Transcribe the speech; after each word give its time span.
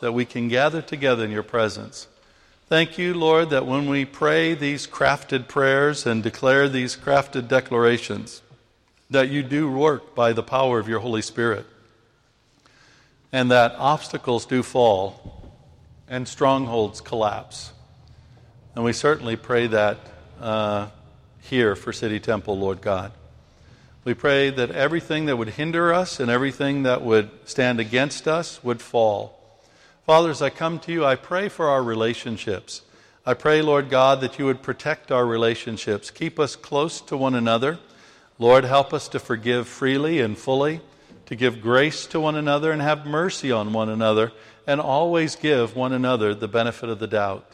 that 0.00 0.12
we 0.12 0.24
can 0.24 0.48
gather 0.48 0.80
together 0.80 1.24
in 1.24 1.30
your 1.30 1.42
presence. 1.42 2.06
Thank 2.68 2.98
you, 2.98 3.14
Lord, 3.14 3.50
that 3.50 3.66
when 3.66 3.88
we 3.88 4.04
pray 4.04 4.54
these 4.54 4.86
crafted 4.86 5.46
prayers 5.46 6.06
and 6.06 6.22
declare 6.22 6.68
these 6.68 6.96
crafted 6.96 7.48
declarations, 7.48 8.42
that 9.10 9.28
you 9.28 9.42
do 9.42 9.70
work 9.70 10.14
by 10.14 10.32
the 10.32 10.42
power 10.42 10.78
of 10.78 10.88
your 10.88 11.00
Holy 11.00 11.22
Spirit, 11.22 11.66
and 13.32 13.50
that 13.50 13.74
obstacles 13.78 14.46
do 14.46 14.62
fall 14.62 15.52
and 16.08 16.26
strongholds 16.26 17.00
collapse. 17.00 17.72
And 18.74 18.84
we 18.84 18.92
certainly 18.92 19.36
pray 19.36 19.68
that 19.68 19.98
uh, 20.40 20.88
here 21.40 21.76
for 21.76 21.92
City 21.92 22.20
Temple, 22.20 22.58
Lord 22.58 22.80
God. 22.80 23.12
We 24.04 24.14
pray 24.14 24.50
that 24.50 24.70
everything 24.70 25.26
that 25.26 25.36
would 25.36 25.50
hinder 25.50 25.92
us 25.92 26.20
and 26.20 26.30
everything 26.30 26.84
that 26.84 27.02
would 27.02 27.30
stand 27.44 27.80
against 27.80 28.28
us 28.28 28.62
would 28.62 28.80
fall. 28.80 29.35
Father, 30.06 30.30
as 30.30 30.40
I 30.40 30.50
come 30.50 30.78
to 30.80 30.92
you, 30.92 31.04
I 31.04 31.16
pray 31.16 31.48
for 31.48 31.68
our 31.68 31.82
relationships. 31.82 32.82
I 33.26 33.34
pray, 33.34 33.60
Lord 33.60 33.90
God, 33.90 34.20
that 34.20 34.38
you 34.38 34.44
would 34.44 34.62
protect 34.62 35.10
our 35.10 35.26
relationships, 35.26 36.12
keep 36.12 36.38
us 36.38 36.54
close 36.54 37.00
to 37.00 37.16
one 37.16 37.34
another. 37.34 37.80
Lord, 38.38 38.62
help 38.62 38.94
us 38.94 39.08
to 39.08 39.18
forgive 39.18 39.66
freely 39.66 40.20
and 40.20 40.38
fully, 40.38 40.80
to 41.26 41.34
give 41.34 41.60
grace 41.60 42.06
to 42.06 42.20
one 42.20 42.36
another 42.36 42.70
and 42.70 42.80
have 42.80 43.04
mercy 43.04 43.50
on 43.50 43.72
one 43.72 43.88
another, 43.88 44.30
and 44.64 44.80
always 44.80 45.34
give 45.34 45.74
one 45.74 45.92
another 45.92 46.36
the 46.36 46.46
benefit 46.46 46.88
of 46.88 47.00
the 47.00 47.08
doubt. 47.08 47.50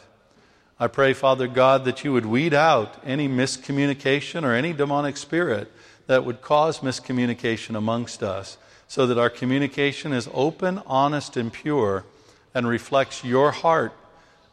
I 0.79 0.85
pray, 0.85 1.13
Father 1.13 1.47
God, 1.47 1.85
that 1.85 2.03
you 2.03 2.13
would 2.13 2.27
weed 2.27 2.53
out 2.53 3.01
any 3.03 3.27
miscommunication 3.27 4.43
or 4.43 4.53
any 4.53 4.73
demonic 4.73 5.17
spirit 5.17 5.71
that 6.05 6.23
would 6.23 6.43
cause 6.43 6.81
miscommunication 6.81 7.75
amongst 7.75 8.21
us, 8.21 8.59
so 8.87 9.07
that 9.07 9.17
our 9.17 9.31
communication 9.31 10.13
is 10.13 10.29
open, 10.31 10.83
honest, 10.85 11.35
and 11.35 11.51
pure 11.51 12.05
and 12.53 12.67
reflects 12.67 13.23
your 13.23 13.51
heart 13.51 13.93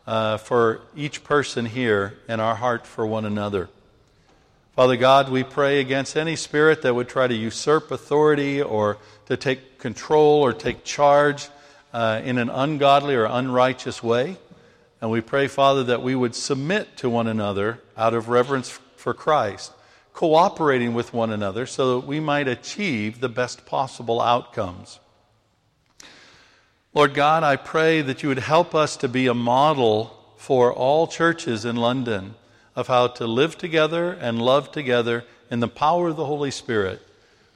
uh, 0.06 0.38
for 0.38 0.80
each 0.96 1.22
person 1.24 1.66
here 1.66 2.18
and 2.28 2.40
our 2.40 2.54
heart 2.54 2.86
for 2.86 3.06
one 3.06 3.24
another. 3.24 3.68
Father 4.74 4.96
God, 4.96 5.30
we 5.30 5.42
pray 5.42 5.80
against 5.80 6.16
any 6.16 6.36
spirit 6.36 6.82
that 6.82 6.94
would 6.94 7.08
try 7.08 7.26
to 7.26 7.34
usurp 7.34 7.90
authority 7.90 8.62
or 8.62 8.98
to 9.26 9.36
take 9.36 9.78
control 9.78 10.42
or 10.42 10.52
take 10.52 10.84
charge 10.84 11.48
uh, 11.92 12.20
in 12.24 12.38
an 12.38 12.48
ungodly 12.48 13.14
or 13.14 13.24
unrighteous 13.24 14.02
way. 14.02 14.36
And 15.00 15.10
we 15.10 15.20
pray, 15.20 15.48
Father, 15.48 15.84
that 15.84 16.02
we 16.02 16.14
would 16.14 16.34
submit 16.34 16.96
to 16.98 17.10
one 17.10 17.26
another 17.26 17.80
out 17.96 18.14
of 18.14 18.28
reverence 18.28 18.78
for 18.96 19.14
Christ, 19.14 19.72
cooperating 20.12 20.94
with 20.94 21.12
one 21.12 21.30
another 21.30 21.66
so 21.66 22.00
that 22.00 22.06
we 22.06 22.20
might 22.20 22.48
achieve 22.48 23.20
the 23.20 23.28
best 23.28 23.66
possible 23.66 24.20
outcomes. 24.20 25.00
Lord 26.92 27.14
God, 27.14 27.44
I 27.44 27.54
pray 27.54 28.02
that 28.02 28.24
you 28.24 28.28
would 28.30 28.40
help 28.40 28.74
us 28.74 28.96
to 28.96 29.08
be 29.08 29.28
a 29.28 29.34
model 29.34 30.34
for 30.36 30.72
all 30.72 31.06
churches 31.06 31.64
in 31.64 31.76
London 31.76 32.34
of 32.74 32.88
how 32.88 33.06
to 33.06 33.28
live 33.28 33.56
together 33.56 34.10
and 34.10 34.42
love 34.42 34.72
together 34.72 35.24
in 35.52 35.60
the 35.60 35.68
power 35.68 36.08
of 36.08 36.16
the 36.16 36.26
Holy 36.26 36.50
Spirit. 36.50 37.00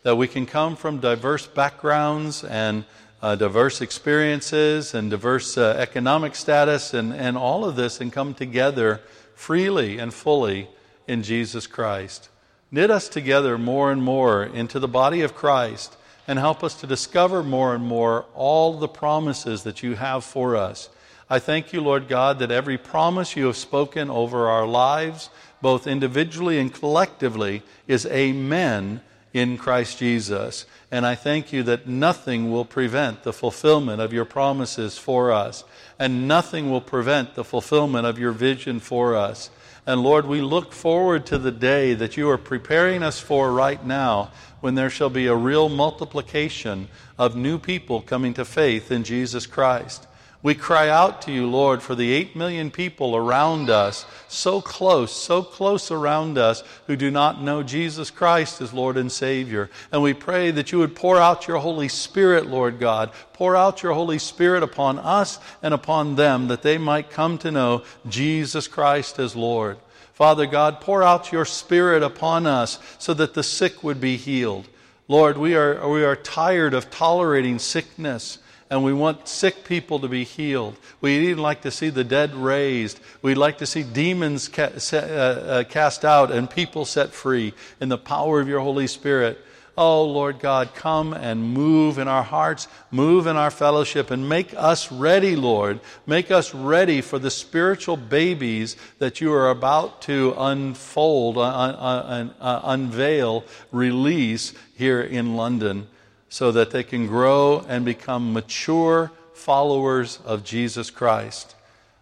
That 0.05 0.15
we 0.15 0.29
can 0.29 0.47
come 0.47 0.77
from 0.77 1.01
diverse 1.01 1.49
backgrounds 1.49 2.45
and 2.45 2.85
uh, 3.21 3.35
diverse 3.35 3.81
experiences 3.81 4.95
and 4.95 5.11
diverse 5.11 5.59
uh, 5.59 5.75
economic 5.81 6.37
status 6.37 6.95
and, 6.95 7.13
and 7.13 7.37
all 7.37 7.65
of 7.65 7.75
this 7.75 8.01
and 8.01 8.13
come 8.13 8.35
together 8.35 9.01
freely 9.35 9.99
and 9.99 10.15
fully 10.15 10.69
in 11.09 11.25
Jesus 11.25 11.67
Christ. 11.67 12.29
Knit 12.71 12.89
us 12.89 13.09
together 13.09 13.59
more 13.59 13.91
and 13.91 14.01
more 14.01 14.45
into 14.45 14.79
the 14.79 14.87
body 14.87 15.23
of 15.23 15.35
Christ 15.35 15.97
and 16.27 16.39
help 16.39 16.65
us 16.65 16.75
to 16.77 16.87
discover 16.87 17.43
more 17.43 17.75
and 17.75 17.85
more 17.85 18.25
all 18.35 18.79
the 18.79 18.89
promises 18.89 19.63
that 19.63 19.83
you 19.83 19.95
have 19.95 20.25
for 20.25 20.57
us. 20.57 20.89
I 21.29 21.39
thank 21.39 21.73
you, 21.73 21.81
Lord 21.81 22.09
God, 22.09 22.39
that 22.39 22.51
every 22.51 22.79
promise 22.79 23.37
you 23.37 23.47
have 23.47 23.57
spoken 23.57 24.11
over 24.11 24.49
our 24.49 24.67
lives, 24.67 25.31
both 25.63 25.87
individually 25.87 26.59
and 26.59 26.73
collectively, 26.73 27.63
is 27.87 28.07
amen 28.07 29.01
in 29.33 29.59
Christ 29.59 29.99
Jesus. 29.99 30.67
And 30.91 31.05
I 31.05 31.15
thank 31.15 31.53
you 31.53 31.63
that 31.65 31.89
nothing 31.89 32.53
will 32.53 32.65
prevent 32.65 33.25
the 33.25 33.33
fulfillment 33.33 34.01
of 34.01 34.13
your 34.13 34.25
promises 34.25 34.97
for 34.97 35.33
us, 35.33 35.65
and 35.99 36.29
nothing 36.29 36.71
will 36.71 36.81
prevent 36.81 37.35
the 37.35 37.45
fulfillment 37.45 38.07
of 38.07 38.19
your 38.19 38.33
vision 38.33 38.79
for 38.79 39.17
us. 39.17 39.51
And 39.87 40.03
Lord, 40.03 40.27
we 40.27 40.41
look 40.41 40.73
forward 40.73 41.27
to 41.27 41.39
the 41.39 41.51
day 41.51 41.93
that 41.95 42.17
you 42.17 42.31
are 42.31 42.39
preparing 42.39 43.03
us 43.03 43.21
for 43.21 43.53
right 43.53 43.85
now 43.85 44.31
when 44.61 44.75
there 44.75 44.89
shall 44.89 45.11
be 45.11 45.27
a 45.27 45.35
real 45.35 45.69
multiplication 45.69 46.89
of 47.19 47.37
new 47.37 47.59
people 47.59 48.01
coming 48.01 48.33
to 48.35 48.47
faith 48.47 48.91
in 48.91 49.05
Jesus 49.05 49.47
Christ. 49.47 50.07
We 50.45 50.55
cry 50.55 50.91
out 50.91 51.23
to 51.23 51.33
you, 51.33 51.47
Lord, 51.47 51.81
for 51.81 51.95
the 51.95 52.13
eight 52.13 52.37
million 52.37 52.71
people 52.71 53.17
around 53.17 53.71
us, 53.71 54.05
so 54.29 54.61
close, 54.61 55.11
so 55.11 55.43
close 55.43 55.91
around 55.91 56.37
us, 56.37 56.63
who 56.87 56.97
do 56.97 57.11
not 57.11 57.43
know 57.43 57.63
Jesus 57.63 58.11
Christ 58.11 58.61
as 58.61 58.75
Lord 58.75 58.99
and 58.99 59.11
Savior. 59.11 59.71
And 59.91 60.03
we 60.03 60.13
pray 60.13 60.51
that 60.51 60.71
you 60.71 60.81
would 60.81 60.95
pour 60.95 61.17
out 61.17 61.49
your 61.49 61.57
Holy 61.61 61.89
Spirit, 61.89 62.45
Lord 62.45 62.79
God. 62.79 63.11
Pour 63.33 63.57
out 63.57 63.83
your 63.83 63.95
Holy 63.95 64.19
Spirit 64.19 64.63
upon 64.63 64.99
us 64.99 65.39
and 65.63 65.73
upon 65.73 66.17
them, 66.17 66.49
that 66.49 66.61
they 66.61 66.77
might 66.77 67.09
come 67.09 67.39
to 67.39 67.51
know 67.51 67.83
Jesus 68.07 68.69
Christ 68.69 69.19
as 69.19 69.35
Lord. 69.35 69.79
Father 70.13 70.45
God, 70.45 70.83
pour 70.83 71.03
out 71.03 71.33
your 71.33 71.47
Spirit 71.47 72.03
upon 72.03 72.47
us 72.47 72.79
so 72.99 73.15
that 73.15 73.33
the 73.33 73.43
sick 73.43 73.83
would 73.83 73.99
be 73.99 74.19
healed. 74.19 74.69
Lord, 75.09 75.39
we 75.39 75.57
are, 75.57 75.89
we 75.89 76.05
are 76.05 76.15
tired 76.15 76.75
of 76.75 76.91
tolerating 76.91 77.59
sickness 77.59 78.41
and 78.75 78.83
we 78.83 78.93
want 78.93 79.29
sick 79.29 79.63
people 79.63 80.01
to 80.01 80.09
be 80.09 80.25
healed. 80.25 80.77
We'd 81.01 81.29
even 81.29 81.41
like 81.41 81.61
to 81.61 81.71
see 81.71 81.91
the 81.91 82.03
dead 82.03 82.35
raised. 82.35 82.99
We'd 83.23 83.37
like 83.37 83.59
to 83.59 83.67
see 83.67 83.85
demons 83.85 84.51
uh, 84.59 84.97
uh, 84.97 85.63
cast 85.63 86.05
out 86.05 86.33
and 86.33 86.51
people 86.51 86.85
set 86.85 87.11
free 87.11 87.55
in 87.81 87.89
the 87.89 87.97
power 87.97 88.41
of 88.41 88.49
your 88.49 88.59
Holy 88.59 88.89
Spirit. 88.89 89.39
Oh, 89.79 90.03
Lord 90.03 90.41
God, 90.41 90.75
come 90.75 91.13
and 91.13 91.55
move 91.55 91.99
in 91.99 92.09
our 92.09 92.25
hearts, 92.25 92.67
move 92.91 93.29
in 93.29 93.37
our 93.37 93.53
fellowship, 93.53 94.11
and 94.11 94.29
make 94.29 94.53
us 94.55 94.91
ready, 94.91 95.37
Lord. 95.37 95.79
Make 96.05 96.33
us 96.33 96.53
ready 96.53 97.01
for 97.01 97.21
the 97.21 97.31
spiritual 97.31 97.97
babies 97.97 98.77
that 98.99 99.21
you 99.21 99.33
are 99.33 99.51
about 99.51 100.03
to 100.03 100.35
unfold, 100.37 101.39
un- 101.39 101.77
un- 101.77 102.35
un- 102.41 102.61
unveil, 102.65 103.45
release 103.71 104.53
here 104.77 105.01
in 105.01 105.37
London 105.37 105.87
so 106.29 106.53
that 106.53 106.71
they 106.71 106.83
can 106.83 107.07
grow 107.07 107.65
and 107.69 107.85
become 107.85 108.33
mature 108.33 109.11
followers 109.35 110.19
of 110.25 110.45
Jesus 110.45 110.91
Christ. 110.91 111.55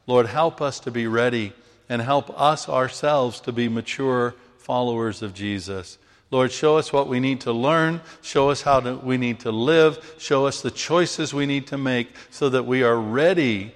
Lord, 0.06 0.26
help 0.26 0.60
us 0.60 0.80
to 0.80 0.90
be 0.90 1.06
ready 1.06 1.52
and 1.88 2.02
help 2.02 2.30
us 2.40 2.68
ourselves 2.68 3.40
to 3.40 3.52
be 3.52 3.68
mature 3.68 4.34
followers 4.58 5.22
of 5.22 5.34
Jesus. 5.34 5.98
Lord, 6.30 6.50
show 6.50 6.78
us 6.78 6.92
what 6.92 7.08
we 7.08 7.20
need 7.20 7.42
to 7.42 7.52
learn. 7.52 8.00
Show 8.22 8.48
us 8.48 8.62
how 8.62 8.80
to, 8.80 8.96
we 8.96 9.18
need 9.18 9.40
to 9.40 9.52
live. 9.52 10.14
Show 10.18 10.46
us 10.46 10.62
the 10.62 10.70
choices 10.70 11.34
we 11.34 11.44
need 11.44 11.66
to 11.66 11.76
make 11.76 12.08
so 12.30 12.48
that 12.48 12.64
we 12.64 12.82
are 12.82 12.96
ready 12.96 13.74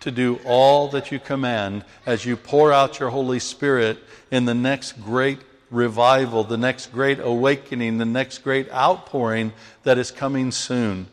to 0.00 0.10
do 0.10 0.40
all 0.46 0.88
that 0.88 1.12
you 1.12 1.18
command 1.18 1.84
as 2.06 2.24
you 2.24 2.36
pour 2.36 2.72
out 2.72 2.98
your 2.98 3.10
Holy 3.10 3.38
Spirit 3.38 3.98
in 4.30 4.46
the 4.46 4.54
next 4.54 4.92
great 5.02 5.38
revival, 5.70 6.44
the 6.44 6.56
next 6.56 6.92
great 6.92 7.20
awakening, 7.20 7.98
the 7.98 8.04
next 8.04 8.38
great 8.38 8.70
outpouring 8.72 9.52
that 9.82 9.98
is 9.98 10.10
coming 10.10 10.50
soon. 10.50 11.08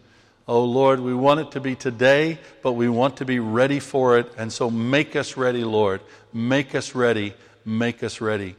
Oh 0.48 0.64
Lord, 0.64 1.00
we 1.00 1.14
want 1.14 1.40
it 1.40 1.52
to 1.52 1.60
be 1.60 1.76
today, 1.76 2.38
but 2.62 2.74
we 2.74 2.88
want 2.88 3.18
to 3.18 3.26
be 3.26 3.40
ready 3.40 3.80
for 3.80 4.18
it. 4.18 4.32
And 4.38 4.54
so 4.54 4.70
make 4.70 5.16
us 5.16 5.36
ready, 5.36 5.64
Lord. 5.64 6.02
Make 6.32 6.76
us 6.76 6.94
ready. 6.94 7.34
Make 7.66 8.04
us 8.04 8.22
ready. 8.22 8.56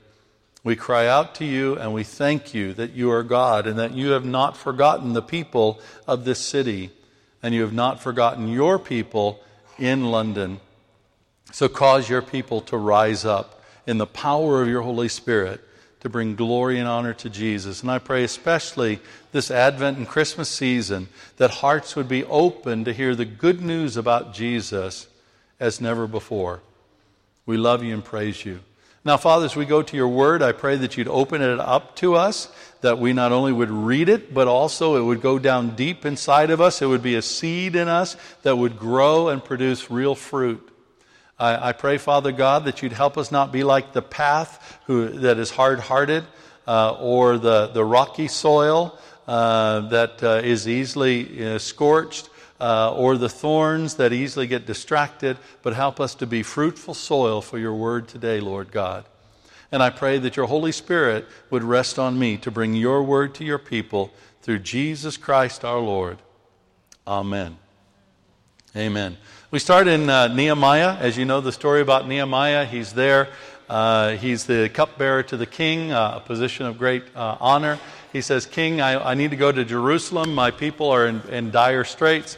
We 0.64 0.74
cry 0.74 1.06
out 1.06 1.36
to 1.36 1.44
you 1.44 1.76
and 1.76 1.94
we 1.94 2.02
thank 2.02 2.52
you 2.52 2.74
that 2.74 2.90
you 2.90 3.12
are 3.12 3.22
God 3.22 3.68
and 3.68 3.78
that 3.78 3.94
you 3.94 4.10
have 4.10 4.24
not 4.24 4.56
forgotten 4.56 5.12
the 5.12 5.22
people 5.22 5.80
of 6.08 6.24
this 6.24 6.40
city 6.40 6.90
and 7.40 7.54
you 7.54 7.62
have 7.62 7.72
not 7.72 8.02
forgotten 8.02 8.48
your 8.48 8.76
people 8.80 9.40
in 9.78 10.06
London. 10.06 10.58
So 11.52 11.68
cause 11.68 12.08
your 12.08 12.22
people 12.22 12.62
to 12.62 12.76
rise 12.76 13.24
up 13.24 13.62
in 13.86 13.98
the 13.98 14.06
power 14.06 14.60
of 14.60 14.68
your 14.68 14.82
Holy 14.82 15.08
Spirit 15.08 15.60
to 16.06 16.10
bring 16.10 16.36
glory 16.36 16.78
and 16.78 16.86
honor 16.86 17.12
to 17.12 17.28
Jesus. 17.28 17.82
And 17.82 17.90
I 17.90 17.98
pray 17.98 18.22
especially 18.22 19.00
this 19.32 19.50
Advent 19.50 19.98
and 19.98 20.06
Christmas 20.06 20.48
season 20.48 21.08
that 21.36 21.50
hearts 21.50 21.96
would 21.96 22.06
be 22.06 22.22
open 22.22 22.84
to 22.84 22.92
hear 22.92 23.16
the 23.16 23.24
good 23.24 23.60
news 23.60 23.96
about 23.96 24.32
Jesus 24.32 25.08
as 25.58 25.80
never 25.80 26.06
before. 26.06 26.60
We 27.44 27.56
love 27.56 27.82
you 27.82 27.92
and 27.92 28.04
praise 28.04 28.44
you. 28.44 28.60
Now, 29.04 29.16
Father, 29.16 29.46
as 29.46 29.56
we 29.56 29.64
go 29.64 29.82
to 29.82 29.96
your 29.96 30.06
word, 30.06 30.42
I 30.42 30.52
pray 30.52 30.76
that 30.76 30.96
you'd 30.96 31.08
open 31.08 31.42
it 31.42 31.58
up 31.58 31.96
to 31.96 32.14
us, 32.14 32.52
that 32.82 33.00
we 33.00 33.12
not 33.12 33.32
only 33.32 33.52
would 33.52 33.70
read 33.70 34.08
it, 34.08 34.32
but 34.32 34.46
also 34.46 34.94
it 34.94 35.04
would 35.04 35.20
go 35.20 35.40
down 35.40 35.74
deep 35.74 36.06
inside 36.06 36.50
of 36.50 36.60
us. 36.60 36.82
It 36.82 36.86
would 36.86 37.02
be 37.02 37.16
a 37.16 37.22
seed 37.22 37.74
in 37.74 37.88
us 37.88 38.16
that 38.44 38.56
would 38.56 38.78
grow 38.78 39.28
and 39.28 39.44
produce 39.44 39.90
real 39.90 40.14
fruit. 40.14 40.70
I, 41.38 41.68
I 41.68 41.72
pray, 41.72 41.98
Father 41.98 42.32
God, 42.32 42.64
that 42.64 42.82
you'd 42.82 42.92
help 42.92 43.18
us 43.18 43.30
not 43.30 43.52
be 43.52 43.62
like 43.62 43.92
the 43.92 44.02
path 44.02 44.78
who, 44.86 45.08
that 45.08 45.38
is 45.38 45.50
hard 45.50 45.80
hearted 45.80 46.24
uh, 46.66 46.92
or 46.92 47.38
the, 47.38 47.68
the 47.68 47.84
rocky 47.84 48.28
soil 48.28 48.98
uh, 49.28 49.80
that 49.88 50.22
uh, 50.22 50.40
is 50.42 50.66
easily 50.66 51.54
uh, 51.54 51.58
scorched 51.58 52.30
uh, 52.60 52.94
or 52.94 53.18
the 53.18 53.28
thorns 53.28 53.96
that 53.96 54.12
easily 54.12 54.46
get 54.46 54.66
distracted, 54.66 55.36
but 55.62 55.74
help 55.74 56.00
us 56.00 56.14
to 56.14 56.26
be 56.26 56.42
fruitful 56.42 56.94
soil 56.94 57.42
for 57.42 57.58
your 57.58 57.74
word 57.74 58.08
today, 58.08 58.40
Lord 58.40 58.72
God. 58.72 59.04
And 59.70 59.82
I 59.82 59.90
pray 59.90 60.18
that 60.18 60.36
your 60.36 60.46
Holy 60.46 60.72
Spirit 60.72 61.26
would 61.50 61.64
rest 61.64 61.98
on 61.98 62.18
me 62.18 62.36
to 62.38 62.50
bring 62.50 62.74
your 62.74 63.02
word 63.02 63.34
to 63.34 63.44
your 63.44 63.58
people 63.58 64.10
through 64.40 64.60
Jesus 64.60 65.16
Christ 65.16 65.64
our 65.64 65.80
Lord. 65.80 66.18
Amen. 67.06 67.58
Amen. 68.74 69.16
We 69.52 69.60
start 69.60 69.86
in 69.86 70.10
uh, 70.10 70.26
Nehemiah. 70.26 70.96
As 70.96 71.16
you 71.16 71.24
know 71.24 71.40
the 71.40 71.52
story 71.52 71.80
about 71.80 72.08
Nehemiah, 72.08 72.64
he's 72.64 72.92
there. 72.92 73.28
Uh, 73.68 74.16
he's 74.16 74.44
the 74.44 74.68
cupbearer 74.74 75.22
to 75.22 75.36
the 75.36 75.46
king, 75.46 75.92
uh, 75.92 76.14
a 76.16 76.20
position 76.20 76.66
of 76.66 76.78
great 76.78 77.04
uh, 77.14 77.36
honor. 77.38 77.78
He 78.12 78.22
says, 78.22 78.44
King, 78.44 78.80
I, 78.80 79.12
I, 79.12 79.14
need 79.14 79.30
to 79.30 79.36
go 79.36 79.52
to 79.52 79.64
Jerusalem. 79.64 80.34
My 80.34 80.50
people 80.50 80.90
are 80.90 81.06
in, 81.06 81.20
in 81.28 81.52
dire 81.52 81.84
straits. 81.84 82.36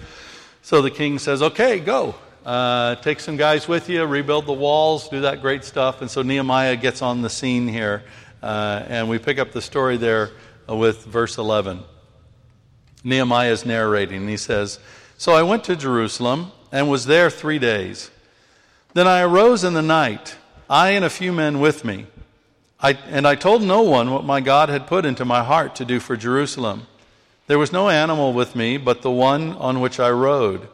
So 0.60 0.82
the 0.82 0.90
king 0.90 1.18
says, 1.18 1.40
Okay, 1.40 1.80
go. 1.80 2.14
Uh, 2.44 2.96
take 2.96 3.20
some 3.20 3.38
guys 3.38 3.66
with 3.66 3.88
you, 3.88 4.04
rebuild 4.04 4.44
the 4.44 4.52
walls, 4.52 5.08
do 5.08 5.22
that 5.22 5.40
great 5.40 5.64
stuff. 5.64 6.02
And 6.02 6.10
so 6.10 6.20
Nehemiah 6.20 6.76
gets 6.76 7.00
on 7.00 7.22
the 7.22 7.30
scene 7.30 7.66
here. 7.66 8.02
Uh, 8.42 8.84
and 8.86 9.08
we 9.08 9.18
pick 9.18 9.38
up 9.38 9.52
the 9.52 9.62
story 9.62 9.96
there 9.96 10.32
with 10.68 11.06
verse 11.06 11.38
11. 11.38 11.80
Nehemiah 13.02 13.52
is 13.52 13.64
narrating. 13.64 14.28
He 14.28 14.36
says, 14.36 14.78
So 15.16 15.32
I 15.32 15.42
went 15.42 15.64
to 15.64 15.74
Jerusalem 15.74 16.52
and 16.72 16.88
was 16.88 17.06
there 17.06 17.30
three 17.30 17.58
days. 17.58 18.10
Then 18.94 19.06
I 19.06 19.22
arose 19.22 19.64
in 19.64 19.74
the 19.74 19.82
night, 19.82 20.36
I 20.68 20.90
and 20.90 21.04
a 21.04 21.10
few 21.10 21.32
men 21.32 21.60
with 21.60 21.84
me. 21.84 22.06
I, 22.80 22.92
and 22.92 23.26
I 23.26 23.34
told 23.34 23.62
no 23.62 23.82
one 23.82 24.12
what 24.12 24.24
my 24.24 24.40
God 24.40 24.68
had 24.68 24.86
put 24.86 25.04
into 25.04 25.24
my 25.24 25.42
heart 25.42 25.74
to 25.76 25.84
do 25.84 25.98
for 25.98 26.16
Jerusalem. 26.16 26.86
There 27.46 27.58
was 27.58 27.72
no 27.72 27.88
animal 27.88 28.32
with 28.32 28.54
me 28.54 28.76
but 28.76 29.02
the 29.02 29.10
one 29.10 29.52
on 29.52 29.80
which 29.80 29.98
I 29.98 30.10
rode. 30.10 30.68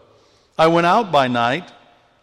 I 0.59 0.67
went 0.67 0.87
out 0.87 1.11
by 1.11 1.29
night 1.29 1.71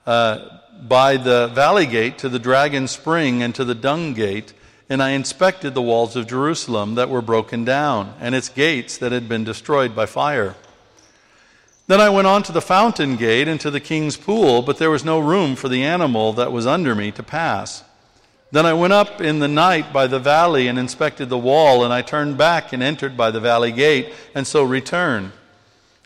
uh, 0.06 0.60
by 0.82 1.18
the 1.18 1.48
valley 1.48 1.86
gate 1.86 2.18
to 2.20 2.30
the 2.30 2.40
dragon 2.40 2.88
spring 2.88 3.44
and 3.44 3.54
to 3.56 3.64
the 3.64 3.76
dung 3.76 4.14
gate, 4.14 4.54
and 4.90 5.02
I 5.02 5.12
inspected 5.12 5.74
the 5.74 5.82
walls 5.82 6.16
of 6.16 6.28
Jerusalem 6.28 6.96
that 6.96 7.10
were 7.10 7.22
broken 7.22 7.64
down, 7.66 8.14
and 8.20 8.34
its 8.34 8.50
gates 8.50 8.98
that 8.98 9.12
had 9.12 9.30
been 9.30 9.44
destroyed 9.44 9.96
by 9.96 10.06
fire. 10.06 10.56
Then 11.92 12.00
I 12.00 12.08
went 12.08 12.26
on 12.26 12.42
to 12.44 12.54
the 12.54 12.62
fountain 12.62 13.18
gate 13.18 13.50
and 13.50 13.60
to 13.60 13.70
the 13.70 13.82
king's 13.82 14.16
pool, 14.16 14.62
but 14.62 14.78
there 14.78 14.90
was 14.90 15.04
no 15.04 15.20
room 15.20 15.58
for 15.58 15.68
the 15.68 15.84
animal 15.84 16.32
that 16.32 16.54
was 16.54 16.66
under 16.66 16.96
me 16.96 17.12
to 17.12 17.22
pass. 17.22 17.84
Then 18.50 18.66
I 18.66 18.72
went 18.72 18.94
up 18.94 19.20
in 19.20 19.40
the 19.40 19.50
night 19.50 19.92
by 19.92 20.08
the 20.08 20.18
valley 20.18 20.70
and 20.70 20.80
inspected 20.80 21.28
the 21.28 21.38
wall, 21.38 21.84
and 21.84 21.92
I 21.92 22.02
turned 22.02 22.38
back 22.38 22.72
and 22.72 22.82
entered 22.82 23.18
by 23.18 23.30
the 23.30 23.42
valley 23.42 23.74
gate, 23.74 24.14
and 24.34 24.48
so 24.48 24.64
returned. 24.64 25.34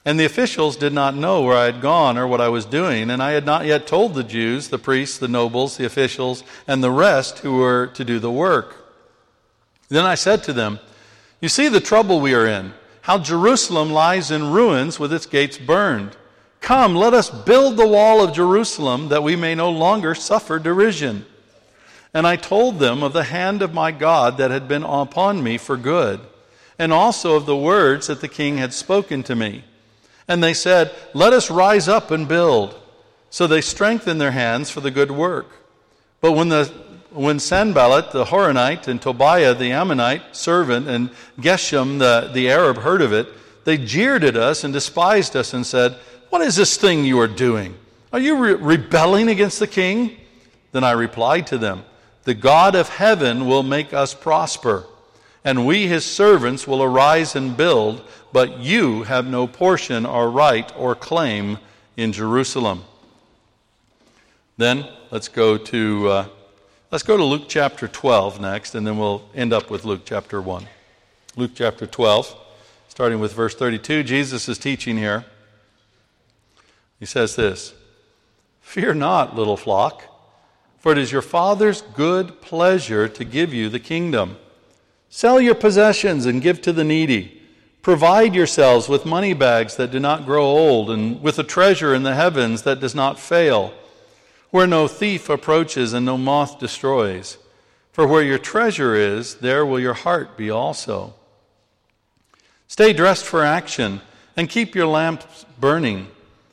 And 0.03 0.19
the 0.19 0.25
officials 0.25 0.75
did 0.75 0.91
not 0.91 1.15
know 1.15 1.43
where 1.43 1.55
I 1.55 1.65
had 1.65 1.81
gone 1.81 2.17
or 2.17 2.25
what 2.25 2.41
I 2.41 2.49
was 2.49 2.65
doing, 2.65 3.11
and 3.11 3.21
I 3.21 3.33
had 3.33 3.45
not 3.45 3.67
yet 3.67 3.85
told 3.85 4.15
the 4.15 4.23
Jews, 4.23 4.69
the 4.69 4.79
priests, 4.79 5.19
the 5.19 5.27
nobles, 5.27 5.77
the 5.77 5.85
officials, 5.85 6.43
and 6.65 6.83
the 6.83 6.89
rest 6.89 7.37
who 7.39 7.57
were 7.57 7.85
to 7.93 8.03
do 8.03 8.17
the 8.17 8.31
work. 8.31 8.91
Then 9.89 10.03
I 10.03 10.15
said 10.15 10.43
to 10.45 10.53
them, 10.53 10.79
You 11.41 11.47
see 11.47 11.67
the 11.67 11.79
trouble 11.79 12.19
we 12.19 12.33
are 12.33 12.47
in, 12.47 12.73
how 13.05 13.19
Jerusalem 13.19 13.91
lies 13.91 14.31
in 14.31 14.51
ruins 14.51 14.99
with 14.99 15.13
its 15.13 15.27
gates 15.27 15.59
burned. 15.59 16.17
Come, 16.59 16.95
let 16.95 17.13
us 17.13 17.29
build 17.29 17.77
the 17.77 17.85
wall 17.85 18.23
of 18.23 18.33
Jerusalem 18.33 19.09
that 19.09 19.21
we 19.21 19.35
may 19.35 19.53
no 19.53 19.69
longer 19.69 20.15
suffer 20.15 20.57
derision. 20.57 21.23
And 22.15 22.25
I 22.25 22.35
told 22.35 22.79
them 22.79 23.03
of 23.03 23.13
the 23.13 23.25
hand 23.25 23.61
of 23.61 23.75
my 23.75 23.91
God 23.91 24.39
that 24.39 24.49
had 24.49 24.67
been 24.67 24.81
upon 24.81 25.43
me 25.43 25.59
for 25.59 25.77
good, 25.77 26.19
and 26.79 26.91
also 26.91 27.35
of 27.35 27.45
the 27.45 27.55
words 27.55 28.07
that 28.07 28.21
the 28.21 28.27
king 28.27 28.57
had 28.57 28.73
spoken 28.73 29.21
to 29.21 29.35
me. 29.35 29.65
And 30.27 30.43
they 30.43 30.55
said, 30.55 30.91
Let 31.13 31.31
us 31.31 31.51
rise 31.51 31.87
up 31.87 32.09
and 32.09 32.27
build. 32.27 32.73
So 33.29 33.45
they 33.45 33.61
strengthened 33.61 34.19
their 34.19 34.31
hands 34.31 34.71
for 34.71 34.81
the 34.81 34.89
good 34.89 35.11
work. 35.11 35.51
But 36.21 36.31
when, 36.31 36.49
the, 36.49 36.73
when 37.15 37.39
Sanballat 37.39 38.11
the 38.11 38.25
Horonite 38.25 38.87
and 38.87 39.01
Tobiah 39.01 39.53
the 39.55 39.71
Ammonite 39.71 40.35
servant 40.35 40.87
and 40.87 41.09
Geshem 41.39 41.99
the, 41.99 42.29
the 42.33 42.51
Arab 42.51 42.77
heard 42.77 43.01
of 43.01 43.13
it, 43.13 43.27
they 43.63 43.77
jeered 43.77 44.23
at 44.23 44.35
us 44.37 44.63
and 44.63 44.73
despised 44.73 45.35
us 45.35 45.53
and 45.53 45.65
said, 45.65 45.93
What 46.29 46.41
is 46.41 46.55
this 46.55 46.77
thing 46.77 47.05
you 47.05 47.19
are 47.19 47.27
doing? 47.27 47.75
Are 48.13 48.19
you 48.19 48.37
re- 48.37 48.53
rebelling 48.53 49.29
against 49.29 49.59
the 49.59 49.67
king? 49.67 50.17
Then 50.71 50.83
I 50.83 50.91
replied 50.91 51.47
to 51.47 51.57
them, 51.57 51.83
the 52.25 52.33
God 52.33 52.73
of 52.75 52.89
heaven 52.89 53.45
will 53.45 53.63
make 53.63 53.93
us 53.93 54.13
prosper, 54.13 54.85
and 55.43 55.65
we, 55.65 55.85
his 55.85 56.03
servants, 56.03 56.67
will 56.67 56.81
arise 56.81 57.35
and 57.35 57.55
build, 57.55 58.01
but 58.33 58.59
you 58.59 59.03
have 59.03 59.27
no 59.27 59.45
portion 59.45 60.07
or 60.07 60.29
right 60.31 60.71
or 60.75 60.95
claim 60.95 61.59
in 61.95 62.11
Jerusalem. 62.11 62.83
Then 64.57 64.87
let's 65.11 65.27
go 65.27 65.55
to 65.57 66.09
uh, 66.09 66.27
let's 66.91 67.03
go 67.03 67.17
to 67.17 67.23
Luke 67.23 67.45
chapter 67.47 67.87
12 67.87 68.39
next, 68.39 68.75
and 68.75 68.85
then 68.85 68.97
we'll 68.97 69.23
end 69.33 69.53
up 69.53 69.69
with 69.69 69.85
Luke 69.85 70.01
chapter 70.05 70.41
1. 70.41 70.65
Luke 71.35 71.51
chapter 71.55 71.85
12, 71.85 72.35
starting 72.87 73.19
with 73.19 73.33
verse 73.33 73.55
32. 73.55 74.03
Jesus 74.03 74.47
is 74.47 74.57
teaching 74.57 74.97
here. 74.97 75.25
He 76.99 77.05
says 77.05 77.35
this 77.35 77.73
Fear 78.61 78.95
not, 78.95 79.35
little 79.35 79.57
flock. 79.57 80.03
For 80.79 80.91
it 80.91 80.99
is 80.99 81.11
your 81.11 81.23
Father's 81.23 81.81
good 81.81 82.41
pleasure 82.41 83.07
to 83.09 83.25
give 83.25 83.51
you 83.51 83.69
the 83.69 83.79
kingdom. 83.79 84.37
Sell 85.09 85.41
your 85.41 85.55
possessions 85.55 86.27
and 86.27 86.43
give 86.43 86.61
to 86.61 86.71
the 86.71 86.83
needy. 86.83 87.41
Provide 87.81 88.35
yourselves 88.35 88.87
with 88.87 89.03
money 89.03 89.33
bags 89.33 89.77
that 89.77 89.89
do 89.89 89.99
not 89.99 90.25
grow 90.25 90.43
old, 90.43 90.91
and 90.91 91.21
with 91.23 91.39
a 91.39 91.43
treasure 91.43 91.95
in 91.95 92.03
the 92.03 92.13
heavens 92.13 92.61
that 92.63 92.79
does 92.79 92.93
not 92.93 93.19
fail, 93.19 93.73
where 94.55 94.65
no 94.65 94.87
thief 94.87 95.27
approaches 95.27 95.91
and 95.91 96.05
no 96.05 96.17
moth 96.17 96.59
destroys. 96.59 97.37
For 97.91 98.07
where 98.07 98.23
your 98.23 98.37
treasure 98.37 98.95
is, 98.95 99.35
there 99.35 99.65
will 99.65 99.81
your 99.81 99.93
heart 99.93 100.37
be 100.37 100.49
also. 100.49 101.13
Stay 102.69 102.93
dressed 102.93 103.25
for 103.25 103.43
action, 103.43 103.99
and 104.37 104.49
keep 104.49 104.73
your 104.73 104.87
lamps 104.87 105.45
burning, 105.59 106.07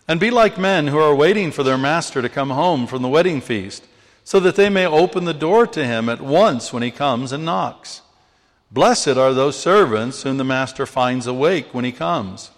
and 0.08 0.18
be 0.18 0.32
like 0.32 0.58
men 0.58 0.88
who 0.88 0.98
are 0.98 1.14
waiting 1.14 1.52
for 1.52 1.62
their 1.62 1.78
master 1.78 2.20
to 2.20 2.28
come 2.28 2.50
home 2.50 2.88
from 2.88 3.02
the 3.02 3.08
wedding 3.08 3.40
feast 3.40 3.84
so 4.24 4.40
that 4.40 4.56
they 4.56 4.68
may 4.68 4.84
open 4.84 5.24
the 5.24 5.32
door 5.32 5.64
to 5.68 5.84
him 5.84 6.08
at 6.08 6.20
once 6.20 6.72
when 6.72 6.82
he 6.82 6.90
comes 6.90 7.30
and 7.30 7.44
knocks. 7.44 8.02
Blessed 8.72 9.16
are 9.16 9.32
those 9.32 9.56
servants 9.56 10.24
whom 10.24 10.38
the 10.38 10.44
master 10.44 10.86
finds 10.86 11.28
awake 11.28 11.72
when 11.72 11.84
he 11.84 11.92
comes. 11.92 12.50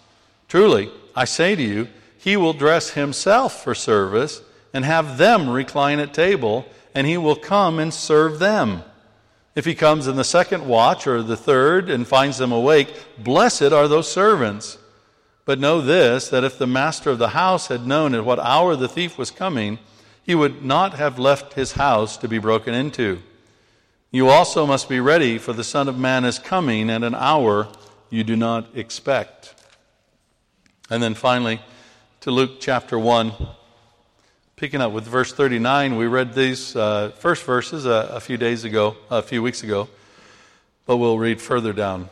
Truly, 0.47 0.89
I 1.15 1.25
say 1.25 1.55
to 1.55 1.61
you, 1.61 1.87
he 2.17 2.35
will 2.35 2.53
dress 2.53 2.89
himself 2.89 3.63
for 3.63 3.75
service 3.75 4.41
and 4.75 4.83
have 4.83 5.17
them 5.17 5.49
recline 5.49 5.99
at 5.99 6.13
table, 6.13 6.65
and 6.93 7.07
he 7.07 7.15
will 7.15 7.37
come 7.37 7.79
and 7.79 7.93
serve 7.93 8.39
them. 8.39 8.83
If 9.55 9.63
he 9.63 9.73
comes 9.73 10.05
in 10.05 10.17
the 10.17 10.25
second 10.25 10.67
watch 10.67 11.07
or 11.07 11.23
the 11.23 11.37
third 11.37 11.89
and 11.89 12.05
finds 12.05 12.39
them 12.39 12.51
awake, 12.51 12.93
blessed 13.17 13.71
are 13.71 13.87
those 13.87 14.11
servants. 14.11 14.77
But 15.45 15.61
know 15.61 15.79
this 15.79 16.27
that 16.27 16.43
if 16.43 16.57
the 16.57 16.67
master 16.67 17.09
of 17.09 17.19
the 17.19 17.29
house 17.29 17.67
had 17.67 17.87
known 17.87 18.13
at 18.13 18.25
what 18.25 18.37
hour 18.37 18.75
the 18.75 18.89
thief 18.89 19.17
was 19.17 19.31
coming, 19.31 19.79
he 20.21 20.35
would 20.35 20.65
not 20.65 20.95
have 20.95 21.17
left 21.17 21.53
his 21.53 21.71
house 21.71 22.17
to 22.17 22.27
be 22.27 22.37
broken 22.37 22.73
into. 22.73 23.21
You 24.11 24.27
also 24.27 24.65
must 24.65 24.89
be 24.89 24.99
ready, 24.99 25.37
for 25.37 25.53
the 25.53 25.63
Son 25.63 25.87
of 25.87 25.97
Man 25.97 26.25
is 26.25 26.37
coming 26.37 26.89
at 26.89 27.01
an 27.01 27.15
hour 27.15 27.69
you 28.09 28.25
do 28.25 28.35
not 28.35 28.75
expect. 28.75 29.55
And 30.89 31.01
then 31.01 31.13
finally, 31.13 31.61
to 32.19 32.31
Luke 32.31 32.59
chapter 32.59 32.99
1. 32.99 33.31
Picking 34.55 34.81
up 34.81 34.91
with 34.91 35.05
verse 35.05 35.33
39, 35.33 35.97
we 35.97 36.07
read 36.07 36.33
these 36.33 36.75
uh, 36.75 37.11
first 37.17 37.43
verses 37.43 37.85
a, 37.85 38.09
a 38.13 38.19
few 38.19 38.37
days 38.37 38.63
ago, 38.63 38.95
a 39.09 39.21
few 39.21 39.43
weeks 39.43 39.63
ago, 39.63 39.89
but 40.85 40.97
we'll 40.97 41.19
read 41.19 41.41
further 41.41 41.73
down. 41.73 42.09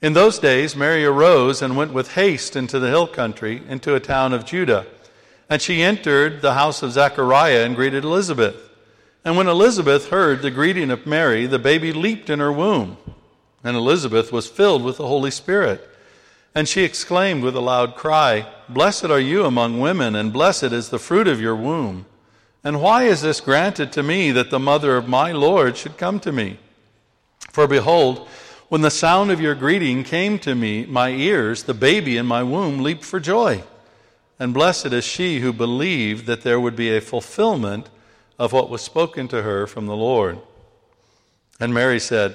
In 0.00 0.12
those 0.12 0.38
days, 0.38 0.76
Mary 0.76 1.04
arose 1.04 1.62
and 1.62 1.76
went 1.76 1.92
with 1.92 2.12
haste 2.12 2.54
into 2.54 2.78
the 2.78 2.88
hill 2.88 3.08
country, 3.08 3.62
into 3.68 3.94
a 3.94 4.00
town 4.00 4.32
of 4.32 4.44
Judah 4.44 4.86
and 5.48 5.62
she 5.62 5.82
entered 5.82 6.42
the 6.42 6.54
house 6.54 6.82
of 6.82 6.92
Zechariah 6.92 7.64
and 7.64 7.74
greeted 7.74 8.04
Elizabeth. 8.04 8.70
And 9.24 9.36
when 9.36 9.48
Elizabeth 9.48 10.10
heard 10.10 10.42
the 10.42 10.50
greeting 10.50 10.90
of 10.90 11.06
Mary, 11.06 11.46
the 11.46 11.58
baby 11.58 11.92
leaped 11.92 12.30
in 12.30 12.38
her 12.38 12.52
womb. 12.52 12.98
And 13.64 13.76
Elizabeth 13.76 14.30
was 14.30 14.46
filled 14.46 14.84
with 14.84 14.98
the 14.98 15.06
Holy 15.06 15.30
Spirit. 15.30 15.87
And 16.58 16.66
she 16.68 16.82
exclaimed 16.82 17.44
with 17.44 17.54
a 17.54 17.60
loud 17.60 17.94
cry, 17.94 18.44
Blessed 18.68 19.04
are 19.04 19.20
you 19.20 19.44
among 19.44 19.78
women, 19.78 20.16
and 20.16 20.32
blessed 20.32 20.72
is 20.72 20.88
the 20.88 20.98
fruit 20.98 21.28
of 21.28 21.40
your 21.40 21.54
womb. 21.54 22.04
And 22.64 22.82
why 22.82 23.04
is 23.04 23.22
this 23.22 23.40
granted 23.40 23.92
to 23.92 24.02
me 24.02 24.32
that 24.32 24.50
the 24.50 24.58
mother 24.58 24.96
of 24.96 25.06
my 25.06 25.30
Lord 25.30 25.76
should 25.76 25.96
come 25.96 26.18
to 26.18 26.32
me? 26.32 26.58
For 27.52 27.68
behold, 27.68 28.26
when 28.68 28.80
the 28.80 28.90
sound 28.90 29.30
of 29.30 29.40
your 29.40 29.54
greeting 29.54 30.02
came 30.02 30.36
to 30.40 30.56
me, 30.56 30.84
my 30.84 31.10
ears, 31.10 31.62
the 31.62 31.74
baby 31.74 32.16
in 32.16 32.26
my 32.26 32.42
womb 32.42 32.80
leaped 32.80 33.04
for 33.04 33.20
joy. 33.20 33.62
And 34.40 34.52
blessed 34.52 34.86
is 34.86 35.04
she 35.04 35.38
who 35.38 35.52
believed 35.52 36.26
that 36.26 36.42
there 36.42 36.58
would 36.58 36.74
be 36.74 36.90
a 36.96 37.00
fulfillment 37.00 37.88
of 38.36 38.52
what 38.52 38.68
was 38.68 38.82
spoken 38.82 39.28
to 39.28 39.42
her 39.42 39.68
from 39.68 39.86
the 39.86 39.94
Lord. 39.94 40.40
And 41.60 41.72
Mary 41.72 42.00
said, 42.00 42.34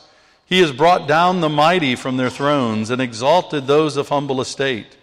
He 0.51 0.59
has 0.59 0.73
brought 0.73 1.07
down 1.07 1.39
the 1.39 1.47
mighty 1.47 1.95
from 1.95 2.17
their 2.17 2.29
thrones 2.29 2.89
and 2.89 3.01
exalted 3.01 3.67
those 3.67 3.95
of 3.95 4.09
humble 4.09 4.41
estate. 4.41 4.97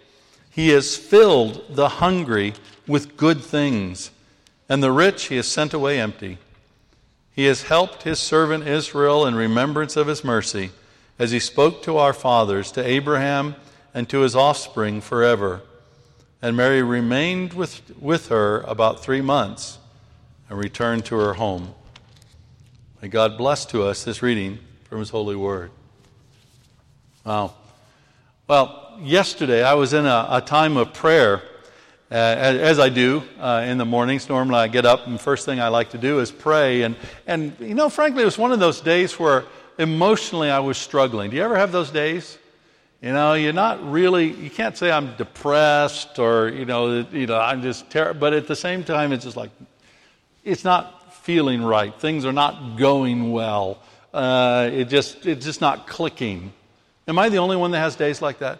He 0.51 0.69
has 0.69 0.95
filled 0.95 1.65
the 1.71 1.89
hungry 1.89 2.53
with 2.85 3.17
good 3.17 3.41
things, 3.41 4.11
and 4.69 4.83
the 4.83 4.91
rich 4.91 5.23
he 5.25 5.37
has 5.37 5.47
sent 5.47 5.73
away 5.73 5.99
empty. 5.99 6.37
He 7.33 7.45
has 7.45 7.63
helped 7.63 8.03
his 8.03 8.19
servant 8.19 8.67
Israel 8.67 9.25
in 9.25 9.33
remembrance 9.33 9.97
of 9.97 10.05
his 10.05 10.23
mercy, 10.23 10.69
as 11.17 11.31
he 11.31 11.39
spoke 11.39 11.81
to 11.81 11.97
our 11.97 12.13
fathers, 12.13 12.71
to 12.73 12.85
Abraham, 12.85 13.55
and 13.91 14.07
to 14.07 14.19
his 14.19 14.35
offspring 14.35 15.01
forever. 15.01 15.61
And 16.43 16.55
Mary 16.55 16.83
remained 16.83 17.53
with, 17.53 17.81
with 17.99 18.27
her 18.27 18.61
about 18.67 18.99
three 18.99 19.21
months 19.21 19.79
and 20.47 20.59
returned 20.59 21.05
to 21.05 21.15
her 21.15 21.33
home. 21.33 21.73
May 23.01 23.07
God 23.07 23.35
bless 23.35 23.65
to 23.65 23.81
us 23.81 24.03
this 24.03 24.21
reading 24.21 24.59
from 24.89 24.99
his 24.99 25.11
holy 25.11 25.35
word. 25.35 25.69
Wow. 27.23 27.53
Well, 28.47 28.97
yesterday 29.01 29.63
I 29.63 29.75
was 29.75 29.93
in 29.93 30.07
a, 30.07 30.27
a 30.31 30.41
time 30.41 30.77
of 30.77 30.93
prayer, 30.93 31.43
uh, 32.11 32.15
as, 32.15 32.57
as, 32.57 32.79
I 32.79 32.89
do 32.89 33.21
uh, 33.39 33.63
in 33.67 33.77
the 33.77 33.85
mornings. 33.85 34.27
Normally 34.27 34.61
I 34.61 34.67
get 34.67 34.87
up 34.87 35.05
and 35.05 35.13
the 35.13 35.19
first 35.19 35.45
thing 35.45 35.59
I 35.59 35.67
like 35.67 35.91
to 35.91 35.99
do 35.99 36.19
is 36.19 36.31
pray. 36.31 36.81
And, 36.81 36.95
and, 37.27 37.55
you 37.59 37.75
know, 37.75 37.87
frankly, 37.89 38.23
it 38.23 38.25
was 38.25 38.39
one 38.39 38.51
of 38.51 38.59
those 38.59 38.81
days 38.81 39.19
where 39.19 39.45
emotionally 39.77 40.49
I 40.49 40.57
was 40.57 40.79
struggling. 40.79 41.29
Do 41.29 41.37
you 41.37 41.43
ever 41.43 41.55
have 41.55 41.71
those 41.71 41.91
days? 41.91 42.39
You 42.99 43.13
know, 43.13 43.35
you're 43.35 43.53
not 43.53 43.91
really, 43.91 44.33
you 44.33 44.49
can't 44.49 44.75
say 44.75 44.89
I'm 44.89 45.15
depressed 45.17 46.17
or, 46.17 46.49
you 46.49 46.65
know, 46.65 47.05
you 47.11 47.27
know 47.27 47.39
I'm 47.39 47.61
just 47.61 47.91
terrible, 47.91 48.19
but 48.19 48.33
at 48.33 48.47
the 48.47 48.55
same 48.55 48.83
time, 48.83 49.11
it's 49.11 49.23
just 49.23 49.37
like, 49.37 49.51
it's 50.43 50.63
not 50.63 51.13
feeling 51.13 51.61
right. 51.61 51.93
Things 51.93 52.25
are 52.25 52.33
not 52.33 52.75
going 52.75 53.31
well. 53.31 53.77
Uh, 54.13 54.69
it 54.71 54.85
just, 54.85 55.25
it's 55.25 55.45
just 55.45 55.61
not 55.61 55.87
clicking. 55.87 56.51
Am 57.07 57.19
I 57.19 57.29
the 57.29 57.37
only 57.37 57.55
one 57.55 57.71
that 57.71 57.79
has 57.79 57.95
days 57.95 58.21
like 58.21 58.39
that? 58.39 58.59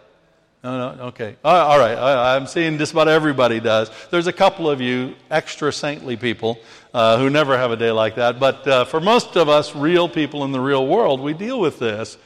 No, 0.64 0.94
no, 0.94 1.04
okay. 1.06 1.38
All 1.44 1.80
right, 1.80 1.98
I'm 1.98 2.46
seeing 2.46 2.78
just 2.78 2.92
about 2.92 3.08
everybody 3.08 3.62
does. 3.62 3.90
There's 4.12 4.28
a 4.28 4.34
couple 4.34 4.70
of 4.70 4.82
you 4.82 5.16
extra 5.32 5.72
saintly 5.72 6.18
people 6.18 6.60
uh, 6.94 7.18
who 7.18 7.30
never 7.30 7.58
have 7.58 7.72
a 7.72 7.78
day 7.78 7.92
like 7.92 8.16
that, 8.16 8.42
but 8.42 8.68
uh, 8.68 8.84
for 8.84 9.00
most 9.00 9.38
of 9.38 9.48
us, 9.48 9.74
real 9.74 10.10
people 10.10 10.44
in 10.44 10.52
the 10.52 10.60
real 10.60 10.86
world, 10.86 11.22
we 11.22 11.34
deal 11.34 11.62
with 11.62 11.80
this. 11.80 12.18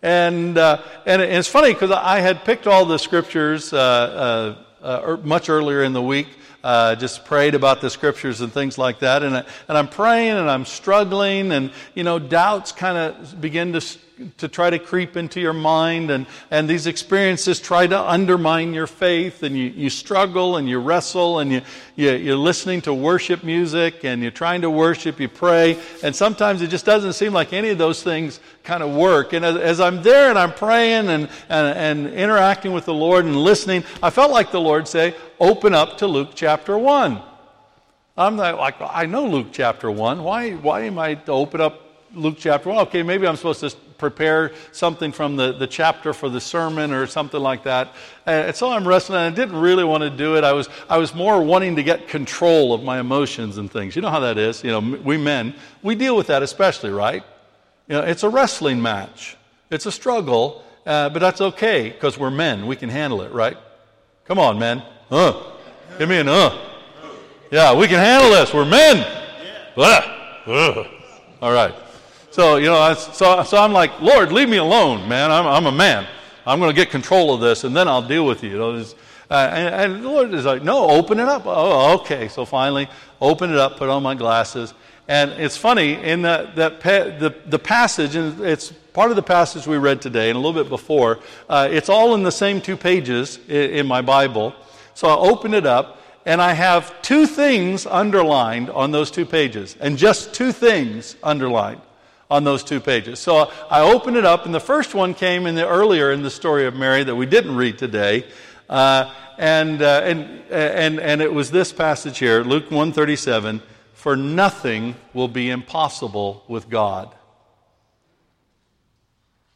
And, 0.00 0.56
uh, 0.56 0.82
and 1.04 1.20
it's 1.20 1.48
funny 1.48 1.74
because 1.74 1.90
I 1.90 2.20
had 2.20 2.44
picked 2.44 2.66
all 2.66 2.86
the 2.86 2.98
scriptures 2.98 3.74
uh, 3.74 4.56
uh, 4.82 5.02
er, 5.04 5.16
much 5.18 5.50
earlier 5.50 5.82
in 5.82 5.92
the 5.92 6.02
week 6.02 6.28
uh, 6.64 6.94
just 6.94 7.24
prayed 7.24 7.54
about 7.54 7.80
the 7.80 7.90
scriptures 7.90 8.40
and 8.40 8.52
things 8.52 8.78
like 8.78 9.00
that. 9.00 9.22
And, 9.22 9.36
I, 9.36 9.44
and 9.68 9.78
I'm 9.78 9.88
praying 9.88 10.32
and 10.32 10.50
I'm 10.50 10.64
struggling, 10.64 11.52
and, 11.52 11.70
you 11.94 12.04
know, 12.04 12.18
doubts 12.18 12.72
kind 12.72 12.98
of 12.98 13.40
begin 13.40 13.72
to 13.72 13.80
to 14.38 14.46
try 14.46 14.70
to 14.70 14.78
creep 14.78 15.16
into 15.16 15.40
your 15.40 15.52
mind, 15.52 16.10
and, 16.10 16.26
and 16.50 16.68
these 16.68 16.86
experiences 16.86 17.58
try 17.58 17.86
to 17.86 18.00
undermine 18.00 18.72
your 18.72 18.86
faith, 18.86 19.42
and 19.42 19.56
you, 19.56 19.64
you 19.64 19.90
struggle 19.90 20.58
and 20.58 20.68
you 20.68 20.78
wrestle, 20.78 21.40
and 21.40 21.50
you, 21.50 21.60
you, 21.96 22.12
you're 22.12 22.36
listening 22.36 22.80
to 22.80 22.94
worship 22.94 23.42
music, 23.42 24.04
and 24.04 24.22
you're 24.22 24.30
trying 24.30 24.60
to 24.60 24.70
worship, 24.70 25.18
you 25.18 25.28
pray, 25.28 25.76
and 26.04 26.14
sometimes 26.14 26.62
it 26.62 26.68
just 26.68 26.84
doesn't 26.84 27.14
seem 27.14 27.32
like 27.32 27.52
any 27.52 27.70
of 27.70 27.78
those 27.78 28.02
things 28.02 28.38
kind 28.62 28.82
of 28.82 28.94
work. 28.94 29.32
And 29.32 29.44
as, 29.44 29.56
as 29.56 29.80
I'm 29.80 30.02
there 30.02 30.30
and 30.30 30.38
I'm 30.38 30.52
praying 30.52 31.08
and, 31.08 31.28
and, 31.48 32.06
and 32.06 32.14
interacting 32.14 32.72
with 32.72 32.84
the 32.84 32.94
Lord 32.94 33.24
and 33.24 33.36
listening, 33.36 33.82
I 34.02 34.10
felt 34.10 34.30
like 34.30 34.52
the 34.52 34.60
Lord 34.60 34.86
say, 34.86 35.16
Open 35.42 35.74
up 35.74 35.98
to 35.98 36.06
Luke 36.06 36.36
chapter 36.36 36.78
1. 36.78 37.20
I'm 38.16 38.36
not 38.36 38.58
like, 38.58 38.76
I 38.78 39.06
know 39.06 39.26
Luke 39.26 39.48
chapter 39.50 39.90
1. 39.90 40.22
Why, 40.22 40.52
why 40.52 40.82
am 40.82 41.00
I 41.00 41.16
to 41.16 41.32
open 41.32 41.60
up 41.60 41.82
Luke 42.14 42.36
chapter 42.38 42.68
1? 42.68 42.78
Okay, 42.86 43.02
maybe 43.02 43.26
I'm 43.26 43.34
supposed 43.34 43.58
to 43.58 43.74
prepare 43.98 44.52
something 44.70 45.10
from 45.10 45.34
the, 45.34 45.50
the 45.50 45.66
chapter 45.66 46.12
for 46.12 46.28
the 46.28 46.40
sermon 46.40 46.92
or 46.92 47.08
something 47.08 47.40
like 47.40 47.64
that. 47.64 47.92
And 48.24 48.54
so 48.54 48.70
I'm 48.70 48.86
wrestling, 48.86 49.18
and 49.18 49.34
I 49.34 49.36
didn't 49.36 49.60
really 49.60 49.82
want 49.82 50.04
to 50.04 50.10
do 50.10 50.36
it. 50.36 50.44
I 50.44 50.52
was, 50.52 50.68
I 50.88 50.98
was 50.98 51.12
more 51.12 51.42
wanting 51.42 51.74
to 51.74 51.82
get 51.82 52.06
control 52.06 52.72
of 52.72 52.84
my 52.84 53.00
emotions 53.00 53.58
and 53.58 53.68
things. 53.68 53.96
You 53.96 54.02
know 54.02 54.10
how 54.10 54.20
that 54.20 54.38
is. 54.38 54.62
You 54.62 54.70
know, 54.70 54.96
we 55.02 55.16
men, 55.16 55.56
we 55.82 55.96
deal 55.96 56.16
with 56.16 56.28
that 56.28 56.44
especially, 56.44 56.90
right? 56.90 57.24
You 57.88 57.96
know, 57.96 58.02
it's 58.02 58.22
a 58.22 58.28
wrestling 58.28 58.80
match. 58.80 59.36
It's 59.70 59.86
a 59.86 59.92
struggle, 59.92 60.62
uh, 60.86 61.08
but 61.08 61.18
that's 61.18 61.40
okay 61.40 61.90
because 61.90 62.16
we're 62.16 62.30
men. 62.30 62.68
We 62.68 62.76
can 62.76 62.90
handle 62.90 63.22
it, 63.22 63.32
right? 63.32 63.56
Come 64.24 64.38
on, 64.38 64.60
men. 64.60 64.84
Uh. 65.12 65.42
Give 65.98 66.08
me 66.08 66.20
an 66.20 66.28
uh. 66.28 66.58
Yeah, 67.50 67.76
we 67.76 67.86
can 67.86 67.98
handle 67.98 68.30
this. 68.30 68.54
We're 68.54 68.64
men. 68.64 69.06
Uh. 69.76 70.84
All 71.42 71.52
right. 71.52 71.74
So, 72.30 72.56
you 72.56 72.64
know, 72.64 72.94
so, 72.94 73.42
so 73.42 73.58
I'm 73.58 73.74
like, 73.74 74.00
Lord, 74.00 74.32
leave 74.32 74.48
me 74.48 74.56
alone, 74.56 75.06
man. 75.06 75.30
I'm, 75.30 75.46
I'm 75.46 75.66
a 75.66 75.72
man. 75.72 76.06
I'm 76.46 76.58
going 76.60 76.70
to 76.70 76.74
get 76.74 76.90
control 76.90 77.34
of 77.34 77.42
this, 77.42 77.64
and 77.64 77.76
then 77.76 77.88
I'll 77.88 78.08
deal 78.08 78.24
with 78.24 78.42
you. 78.42 78.52
you 78.52 78.56
know, 78.56 78.84
uh, 79.30 79.34
and, 79.34 79.74
and, 79.74 80.04
the 80.04 80.08
Lord 80.08 80.32
is 80.32 80.46
like, 80.46 80.62
no, 80.62 80.88
open 80.88 81.20
it 81.20 81.28
up. 81.28 81.42
Oh, 81.44 82.00
okay. 82.00 82.28
So 82.28 82.46
finally, 82.46 82.88
open 83.20 83.50
it 83.50 83.58
up, 83.58 83.76
put 83.76 83.90
on 83.90 84.02
my 84.02 84.14
glasses. 84.14 84.72
And 85.08 85.32
it's 85.32 85.58
funny, 85.58 85.92
in 85.92 86.22
that, 86.22 86.56
that 86.56 86.80
pa- 86.80 87.18
the, 87.18 87.34
the 87.44 87.58
passage, 87.58 88.16
and 88.16 88.40
it's 88.40 88.72
part 88.94 89.10
of 89.10 89.16
the 89.16 89.22
passage 89.22 89.66
we 89.66 89.76
read 89.76 90.00
today 90.00 90.30
and 90.30 90.36
a 90.36 90.40
little 90.40 90.58
bit 90.62 90.70
before, 90.70 91.18
uh, 91.50 91.68
it's 91.70 91.90
all 91.90 92.14
in 92.14 92.22
the 92.22 92.32
same 92.32 92.62
two 92.62 92.78
pages 92.78 93.38
in, 93.46 93.70
in 93.72 93.86
my 93.86 94.00
Bible. 94.00 94.54
So 94.94 95.08
I 95.08 95.16
open 95.16 95.54
it 95.54 95.66
up, 95.66 95.98
and 96.24 96.40
I 96.40 96.52
have 96.52 97.02
two 97.02 97.26
things 97.26 97.86
underlined 97.86 98.70
on 98.70 98.90
those 98.90 99.10
two 99.10 99.26
pages, 99.26 99.76
and 99.80 99.98
just 99.98 100.34
two 100.34 100.52
things 100.52 101.16
underlined 101.22 101.80
on 102.30 102.44
those 102.44 102.64
two 102.64 102.80
pages. 102.80 103.18
So 103.18 103.50
I 103.70 103.80
open 103.80 104.16
it 104.16 104.24
up, 104.24 104.46
and 104.46 104.54
the 104.54 104.60
first 104.60 104.94
one 104.94 105.14
came 105.14 105.46
in 105.46 105.54
the 105.54 105.68
earlier 105.68 106.12
in 106.12 106.22
the 106.22 106.30
story 106.30 106.66
of 106.66 106.74
Mary 106.74 107.04
that 107.04 107.14
we 107.14 107.26
didn't 107.26 107.56
read 107.56 107.78
today. 107.78 108.26
Uh, 108.68 109.12
and, 109.38 109.82
uh, 109.82 110.00
and, 110.04 110.42
and, 110.50 111.00
and 111.00 111.20
it 111.20 111.32
was 111.32 111.50
this 111.50 111.72
passage 111.72 112.18
here, 112.18 112.42
Luke 112.42 112.70
137 112.70 113.60
For 113.92 114.16
nothing 114.16 114.94
will 115.12 115.28
be 115.28 115.50
impossible 115.50 116.44
with 116.48 116.70
God. 116.70 117.14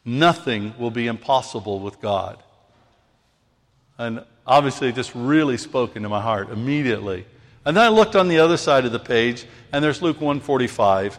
Nothing 0.05 0.75
will 0.79 0.91
be 0.91 1.07
impossible 1.07 1.81
with 1.81 2.01
God. 2.01 2.43
And 3.99 4.25
obviously, 4.47 4.93
just 4.93 5.13
really 5.15 5.57
spoke 5.57 5.97
into 5.97 6.09
my 6.09 6.21
heart 6.21 6.51
immediately. 6.51 7.27
And 7.65 7.77
then 7.77 7.85
I 7.85 7.89
looked 7.89 8.15
on 8.15 8.29
the 8.29 8.39
other 8.39 8.57
side 8.57 8.85
of 8.85 8.93
the 8.93 8.99
page, 8.99 9.45
and 9.73 9.85
there's 9.85 10.01
Luke 10.01 10.21
145. 10.21 11.19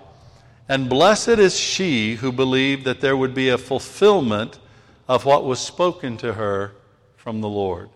And 0.70 0.90
blessed 0.90 1.30
is 1.30 1.58
she 1.58 2.16
who 2.16 2.32
believed 2.32 2.86
that 2.86 3.02
there 3.02 3.18
would 3.18 3.34
be 3.34 3.50
a 3.50 3.58
fulfillment 3.58 4.60
of 5.08 5.26
what 5.26 5.46
was 5.46 5.60
spoken 5.60 6.18
to 6.18 6.34
her 6.34 6.74
from 7.16 7.42
the 7.42 7.50
Lord. 7.50 7.90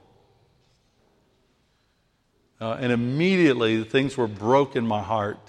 Uh, 2.60 2.78
and 2.80 2.92
immediately 2.92 3.84
things 3.84 4.16
were 4.16 4.28
broke 4.28 4.76
in 4.76 4.86
my 4.86 5.02
heart. 5.02 5.40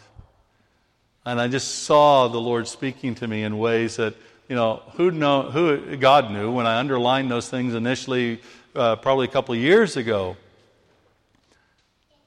And 1.24 1.40
I 1.40 1.46
just 1.46 1.84
saw 1.84 2.28
the 2.28 2.40
Lord 2.40 2.66
speaking 2.66 3.14
to 3.16 3.28
me 3.28 3.42
in 3.42 3.58
ways 3.58 3.96
that, 3.96 4.14
you 4.48 4.56
know, 4.56 4.82
who 4.94 5.10
know, 5.10 5.42
who 5.42 5.96
God 5.96 6.30
knew 6.30 6.50
when 6.52 6.66
I 6.66 6.78
underlined 6.78 7.30
those 7.30 7.48
things 7.48 7.74
initially, 7.74 8.40
uh, 8.74 8.96
probably 8.96 9.26
a 9.26 9.30
couple 9.30 9.54
of 9.54 9.60
years 9.60 9.96
ago, 9.96 10.36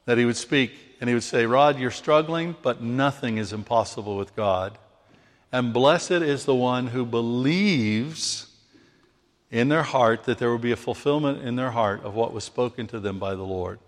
that 0.05 0.17
He 0.17 0.25
would 0.25 0.37
speak 0.37 0.73
and 0.99 1.09
He 1.09 1.13
would 1.13 1.23
say, 1.23 1.45
Rod, 1.45 1.79
you're 1.79 1.91
struggling, 1.91 2.55
but 2.61 2.81
nothing 2.81 3.37
is 3.37 3.53
impossible 3.53 4.17
with 4.17 4.35
God. 4.35 4.77
And 5.51 5.73
blessed 5.73 6.11
is 6.11 6.45
the 6.45 6.55
one 6.55 6.87
who 6.87 7.05
believes 7.05 8.47
in 9.51 9.69
their 9.69 9.83
heart 9.83 10.23
that 10.25 10.37
there 10.37 10.49
will 10.49 10.57
be 10.57 10.71
a 10.71 10.75
fulfillment 10.75 11.41
in 11.41 11.55
their 11.55 11.71
heart 11.71 12.03
of 12.03 12.13
what 12.13 12.33
was 12.33 12.43
spoken 12.43 12.87
to 12.87 12.99
them 12.99 13.19
by 13.19 13.35
the 13.35 13.43
Lord. 13.43 13.79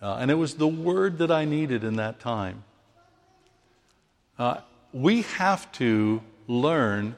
Uh, 0.00 0.16
and 0.16 0.30
it 0.30 0.34
was 0.34 0.54
the 0.54 0.68
word 0.68 1.18
that 1.18 1.30
I 1.30 1.44
needed 1.44 1.84
in 1.84 1.96
that 1.96 2.20
time. 2.20 2.64
Uh, 4.38 4.58
we 4.92 5.22
have 5.22 5.70
to 5.72 6.22
learn 6.46 7.16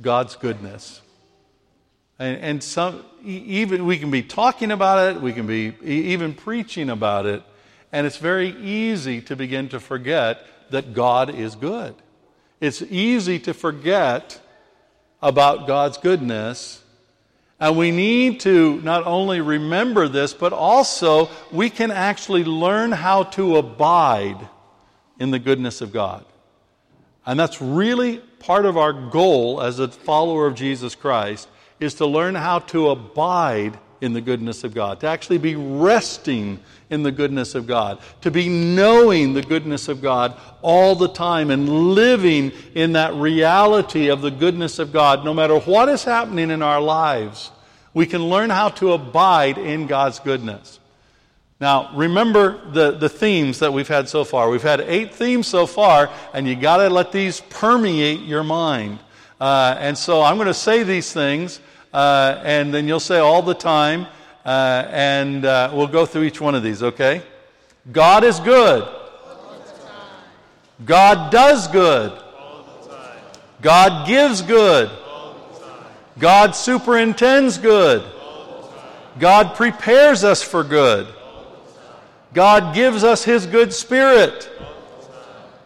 God's 0.00 0.36
goodness. 0.36 1.00
And, 2.18 2.38
and 2.38 2.62
some, 2.62 3.04
even 3.24 3.86
we 3.86 3.98
can 3.98 4.10
be 4.10 4.22
talking 4.22 4.70
about 4.70 5.16
it, 5.16 5.22
we 5.22 5.32
can 5.32 5.46
be 5.46 5.74
even 5.82 6.34
preaching 6.34 6.90
about 6.90 7.26
it, 7.26 7.42
and 7.92 8.06
it's 8.06 8.18
very 8.18 8.50
easy 8.62 9.20
to 9.22 9.36
begin 9.36 9.68
to 9.70 9.80
forget 9.80 10.46
that 10.70 10.94
God 10.94 11.34
is 11.34 11.54
good. 11.54 11.94
It's 12.60 12.82
easy 12.82 13.38
to 13.40 13.54
forget 13.54 14.40
about 15.22 15.66
God's 15.66 15.98
goodness 15.98 16.82
And 17.58 17.76
we 17.76 17.90
need 17.90 18.40
to 18.40 18.80
not 18.82 19.06
only 19.06 19.40
remember 19.40 20.08
this, 20.08 20.34
but 20.34 20.52
also 20.52 21.30
we 21.50 21.70
can 21.70 21.90
actually 21.90 22.44
learn 22.44 22.92
how 22.92 23.24
to 23.24 23.56
abide 23.56 24.36
in 25.18 25.30
the 25.30 25.38
goodness 25.38 25.80
of 25.80 25.92
God. 25.92 26.24
And 27.26 27.38
that's 27.38 27.60
really 27.60 28.18
part 28.38 28.64
of 28.64 28.76
our 28.76 28.92
goal 28.92 29.60
as 29.60 29.80
a 29.80 29.88
follower 29.88 30.46
of 30.46 30.54
Jesus 30.54 30.94
Christ 30.94 31.48
is 31.80 31.94
to 31.94 32.06
learn 32.06 32.34
how 32.34 32.60
to 32.60 32.90
abide 32.90 33.78
in 34.00 34.12
the 34.12 34.20
goodness 34.20 34.62
of 34.62 34.74
God, 34.74 35.00
to 35.00 35.06
actually 35.06 35.38
be 35.38 35.56
resting 35.56 36.60
in 36.90 37.02
the 37.02 37.10
goodness 37.10 37.54
of 37.54 37.66
God, 37.66 37.98
to 38.20 38.30
be 38.30 38.48
knowing 38.48 39.32
the 39.32 39.42
goodness 39.42 39.88
of 39.88 40.02
God 40.02 40.38
all 40.62 40.94
the 40.94 41.08
time 41.08 41.50
and 41.50 41.94
living 41.94 42.52
in 42.74 42.92
that 42.92 43.14
reality 43.14 44.08
of 44.08 44.20
the 44.20 44.30
goodness 44.30 44.78
of 44.78 44.92
God, 44.92 45.24
no 45.24 45.34
matter 45.34 45.58
what 45.58 45.88
is 45.88 46.04
happening 46.04 46.50
in 46.50 46.62
our 46.62 46.80
lives. 46.80 47.50
We 47.94 48.06
can 48.06 48.28
learn 48.28 48.50
how 48.50 48.68
to 48.70 48.92
abide 48.92 49.58
in 49.58 49.86
God's 49.86 50.18
goodness. 50.18 50.78
Now, 51.58 51.90
remember 51.94 52.60
the, 52.70 52.92
the 52.92 53.08
themes 53.08 53.60
that 53.60 53.72
we've 53.72 53.88
had 53.88 54.10
so 54.10 54.24
far. 54.24 54.50
We've 54.50 54.62
had 54.62 54.80
eight 54.80 55.14
themes 55.14 55.46
so 55.46 55.66
far, 55.66 56.10
and 56.34 56.46
you 56.46 56.54
got 56.54 56.78
to 56.78 56.90
let 56.90 57.12
these 57.12 57.40
permeate 57.40 58.20
your 58.20 58.44
mind. 58.44 58.98
Uh, 59.40 59.74
and 59.78 59.96
so 59.96 60.22
I'm 60.22 60.36
going 60.36 60.48
to 60.48 60.54
say 60.54 60.82
these 60.82 61.12
things, 61.14 61.60
uh, 61.94 62.42
and 62.44 62.74
then 62.74 62.86
you'll 62.86 63.00
say 63.00 63.20
all 63.20 63.40
the 63.40 63.54
time, 63.54 64.06
uh, 64.44 64.86
and 64.90 65.46
uh, 65.46 65.70
we'll 65.72 65.86
go 65.86 66.04
through 66.04 66.24
each 66.24 66.42
one 66.42 66.54
of 66.54 66.62
these, 66.62 66.82
okay? 66.82 67.22
God 67.90 68.22
is 68.22 68.38
good. 68.38 68.86
God 70.84 71.32
does 71.32 71.68
good. 71.68 72.20
God 73.62 74.06
gives 74.06 74.42
good. 74.42 74.90
God 76.18 76.52
superintends 76.52 77.56
good. 77.56 78.04
God 79.18 79.54
prepares 79.54 80.22
us 80.22 80.42
for 80.42 80.62
good. 80.62 81.08
God 82.32 82.74
gives 82.74 83.04
us 83.04 83.24
His 83.24 83.46
good 83.46 83.72
spirit. 83.72 84.50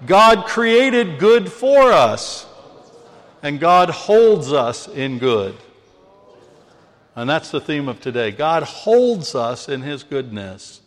God 0.07 0.47
created 0.47 1.19
good 1.19 1.51
for 1.51 1.93
us. 1.93 2.47
And 3.43 3.59
God 3.59 3.91
holds 3.91 4.53
us 4.53 4.87
in 4.87 5.19
good. 5.19 5.57
And 7.17 7.29
that's 7.29 7.51
the 7.51 7.61
theme 7.61 7.89
of 7.89 8.01
today. 8.01 8.31
God 8.31 8.63
holds 8.63 9.35
us 9.35 9.69
in 9.69 9.83
His 9.83 10.03
goodness. 10.03 10.81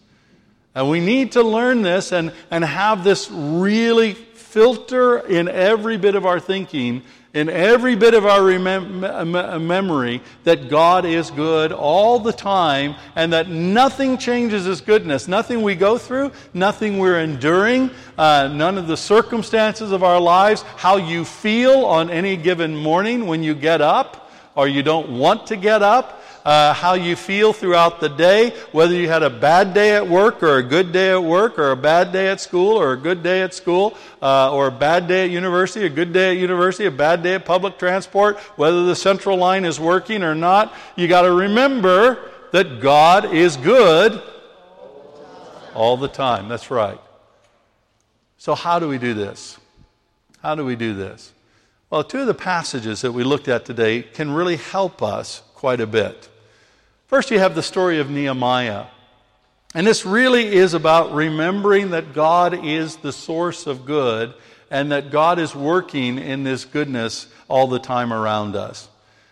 And 0.76 0.90
we 0.90 1.00
need 1.00 1.34
to 1.34 1.44
learn 1.44 1.82
this 1.82 2.12
and, 2.12 2.32
and 2.50 2.64
have 2.64 3.04
this 3.04 3.30
really 3.30 4.14
filter 4.54 5.18
in 5.18 5.48
every 5.48 5.98
bit 5.98 6.14
of 6.14 6.26
our 6.26 6.40
thinking 6.40 7.02
in 7.34 7.50
every 7.50 7.96
bit 7.96 8.14
of 8.14 8.26
our 8.26 8.42
remem- 8.42 9.62
memory 9.62 10.22
that 10.44 10.70
God 10.70 11.04
is 11.04 11.32
good 11.32 11.72
all 11.72 12.20
the 12.20 12.32
time 12.32 12.96
and 13.16 13.34
that 13.34 13.50
nothing 13.50 14.20
changes 14.20 14.66
His 14.66 14.82
goodness. 14.82 15.28
Nothing 15.28 15.64
we 15.64 15.74
go 15.74 15.98
through, 15.98 16.32
nothing 16.54 17.00
we're 17.00 17.20
enduring, 17.20 17.90
uh, 18.20 18.50
none 18.54 18.78
of 18.78 18.86
the 18.86 18.98
circumstances 18.98 19.92
of 19.92 20.04
our 20.04 20.20
lives, 20.20 20.62
how 20.62 20.98
you 20.98 21.26
feel 21.26 21.86
on 21.86 22.12
any 22.12 22.38
given 22.38 22.76
morning 22.76 23.26
when 23.26 23.42
you 23.42 23.56
get 23.56 23.82
up 23.82 24.32
or 24.56 24.68
you 24.68 24.84
don't 24.84 25.18
want 25.18 25.48
to 25.48 25.56
get 25.56 25.82
up 25.82 26.23
uh, 26.46 26.74
how 26.74 26.94
you 26.94 27.16
feel 27.16 27.54
throughout 27.54 28.00
the 28.00 28.10
day, 28.10 28.52
whether 28.72 28.94
you 28.94 29.08
had 29.08 29.24
a 29.24 29.30
bad 29.30 29.74
day 29.74 29.96
at 29.96 30.08
work 30.08 30.44
or 30.44 30.58
a 30.58 30.64
good 30.64 30.92
day 30.92 31.12
at 31.12 31.24
work 31.24 31.58
or 31.58 31.72
a 31.72 31.76
bad 31.76 32.12
day 32.12 32.28
at 32.30 32.42
school 32.42 32.78
or 32.78 32.94
a 32.94 32.98
good 32.98 33.24
day 33.24 33.42
at 33.42 33.54
school 33.54 33.98
uh, 34.22 34.54
or 34.54 34.68
a 34.68 34.72
bad 34.72 35.08
day 35.08 35.26
at 35.26 35.32
university, 35.32 35.86
a 35.86 35.90
good 35.90 36.14
day 36.14 36.32
at 36.32 36.38
university, 36.38 36.86
a 36.86 36.92
bad 36.92 37.24
day 37.24 37.36
at 37.36 37.46
public 37.46 37.78
transport, 37.78 38.38
whether 38.58 38.86
the 38.86 38.96
central 38.96 39.38
line 39.38 39.66
is 39.66 39.80
working 39.80 40.24
or 40.24 40.36
not. 40.36 40.74
You 40.96 41.08
got 41.08 41.22
to 41.22 41.32
remember 41.32 42.30
that 42.52 42.82
God 42.82 43.34
is 43.34 43.58
good 43.58 44.22
all 45.74 45.98
the 45.98 46.08
time. 46.08 46.50
That's 46.50 46.70
right. 46.70 47.00
So, 48.38 48.56
how 48.56 48.80
do 48.80 48.88
we 48.88 48.98
do 48.98 49.14
this? 49.14 49.58
How 50.42 50.56
do 50.56 50.66
we 50.66 50.76
do 50.76 50.94
this? 50.94 51.32
Well, 51.90 52.04
two 52.04 52.20
of 52.20 52.28
the 52.28 52.34
passages 52.34 53.02
that 53.02 53.12
we 53.12 53.24
looked 53.24 53.48
at 53.48 53.66
today 53.66 54.02
can 54.02 54.32
really 54.32 54.58
help 54.58 55.02
us 55.02 55.42
quite 55.56 55.80
a 55.80 55.88
bit. 55.88 56.28
First, 57.14 57.30
you 57.30 57.38
have 57.38 57.54
the 57.54 57.62
story 57.62 58.00
of 58.00 58.10
Nehemiah. 58.10 58.86
And 59.76 59.86
this 59.86 60.04
really 60.04 60.48
is 60.48 60.74
about 60.74 61.14
remembering 61.14 61.92
that 61.92 62.12
God 62.12 62.66
is 62.66 62.96
the 62.96 63.12
source 63.12 63.68
of 63.68 63.86
good 63.86 64.34
and 64.72 64.92
that 64.92 65.12
God 65.12 65.38
is 65.38 65.54
working 65.54 66.18
in 66.18 66.44
this 66.44 66.66
goodness 66.66 67.28
all 67.48 67.68
the 67.68 67.78
time 67.78 68.12
around 68.12 68.56
us. 68.56 68.90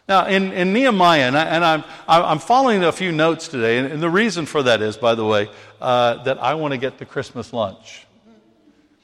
Now, 0.07 0.27
in, 0.27 0.53
in 0.53 0.73
Nehemiah, 0.73 1.33
and, 1.35 1.35
I, 1.65 1.83
am 2.07 2.37
following 2.37 2.83
a 2.83 2.91
few 2.91 3.11
notes 3.11 3.47
today, 3.47 3.79
and, 3.79 3.91
and, 3.91 3.99
the 3.99 4.11
reason 4.11 4.45
for 4.45 4.61
that 4.61 4.83
is, 4.83 4.95
by 4.95 5.15
the 5.15 5.25
way, 5.25 5.49
uh, 5.81 6.21
that 6.25 6.37
I 6.37 6.53
want 6.53 6.73
to 6.73 6.77
get 6.77 6.99
to 6.99 7.05
Christmas 7.07 7.51
lunch. 7.51 8.05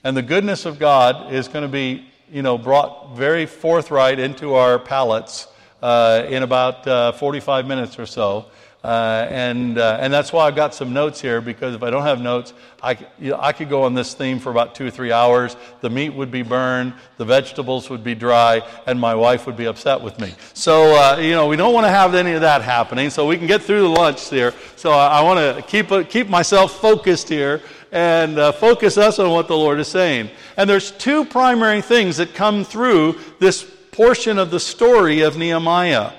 And 0.04 0.16
the 0.16 0.22
goodness 0.22 0.68
of 0.68 0.78
God 0.78 1.34
is 1.34 1.48
going 1.48 1.64
to 1.64 1.68
be, 1.68 2.06
you 2.32 2.44
know, 2.44 2.60
brought 2.60 3.16
very 3.18 3.48
forthright 3.48 4.20
into 4.20 4.54
our 4.54 4.78
palates 4.78 5.48
uh, 5.82 6.28
in 6.30 6.44
about 6.44 6.88
uh, 6.88 7.12
45 7.14 7.66
minutes 7.66 7.98
or 7.98 8.06
so. 8.06 8.46
Uh, 8.88 9.28
and, 9.30 9.78
uh, 9.78 9.98
and 10.00 10.14
that's 10.14 10.32
why 10.32 10.48
I've 10.48 10.56
got 10.56 10.74
some 10.74 10.94
notes 10.94 11.20
here 11.20 11.42
because 11.42 11.76
if 11.76 11.84
I 11.84 11.90
don't 11.90 12.04
have 12.04 12.22
notes, 12.22 12.54
I, 12.82 12.98
you 13.20 13.32
know, 13.32 13.38
I 13.38 13.52
could 13.52 13.68
go 13.68 13.84
on 13.84 13.94
this 13.96 14.14
theme 14.14 14.40
for 14.40 14.50
about 14.50 14.76
two 14.76 14.88
or 14.88 14.90
three 14.90 15.12
hours. 15.12 15.58
The 15.82 15.90
meat 15.90 16.12
would 16.12 16.32
be 16.32 16.42
burned, 16.42 16.94
the 17.18 17.26
vegetables 17.26 17.90
would 17.90 18.02
be 18.02 18.16
dry, 18.16 18.62
and 18.86 18.98
my 18.98 19.14
wife 19.14 19.46
would 19.46 19.58
be 19.58 19.66
upset 19.66 20.00
with 20.00 20.18
me. 20.22 20.34
So, 20.54 20.96
uh, 20.96 21.18
you 21.18 21.32
know, 21.32 21.48
we 21.48 21.58
don't 21.58 21.74
want 21.74 21.86
to 21.86 21.92
have 21.92 22.16
any 22.16 22.32
of 22.32 22.40
that 22.40 22.62
happening, 22.62 23.10
so 23.10 23.28
we 23.28 23.38
can 23.38 23.46
get 23.46 23.62
through 23.62 23.82
the 23.82 23.90
lunch 23.90 24.30
here. 24.30 24.54
So 24.78 24.92
I, 24.92 25.20
I 25.20 25.22
want 25.22 25.38
to 25.38 25.62
keep, 25.64 26.10
keep 26.10 26.30
myself 26.30 26.80
focused 26.80 27.28
here 27.28 27.62
and 27.92 28.40
uh, 28.40 28.54
focus 28.54 28.98
us 28.98 29.20
on 29.20 29.32
what 29.32 29.50
the 29.50 29.58
Lord 29.58 29.82
is 29.82 29.90
saying. 29.90 30.30
And 30.56 30.70
there's 30.70 30.92
two 30.92 31.26
primary 31.26 31.82
things 31.82 32.16
that 32.18 32.34
come 32.34 32.64
through 32.64 33.20
this 33.40 33.70
portion 33.92 34.38
of 34.38 34.50
the 34.50 34.62
story 34.62 35.24
of 35.24 35.38
Nehemiah. 35.38 36.14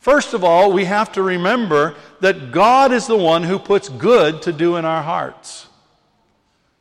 First 0.00 0.32
of 0.32 0.42
all, 0.42 0.72
we 0.72 0.86
have 0.86 1.12
to 1.12 1.22
remember 1.22 1.94
that 2.20 2.52
God 2.52 2.90
is 2.90 3.06
the 3.06 3.18
one 3.18 3.42
who 3.42 3.58
puts 3.58 3.90
good 3.90 4.42
to 4.42 4.52
do 4.52 4.76
in 4.76 4.86
our 4.86 5.02
hearts. 5.02 5.66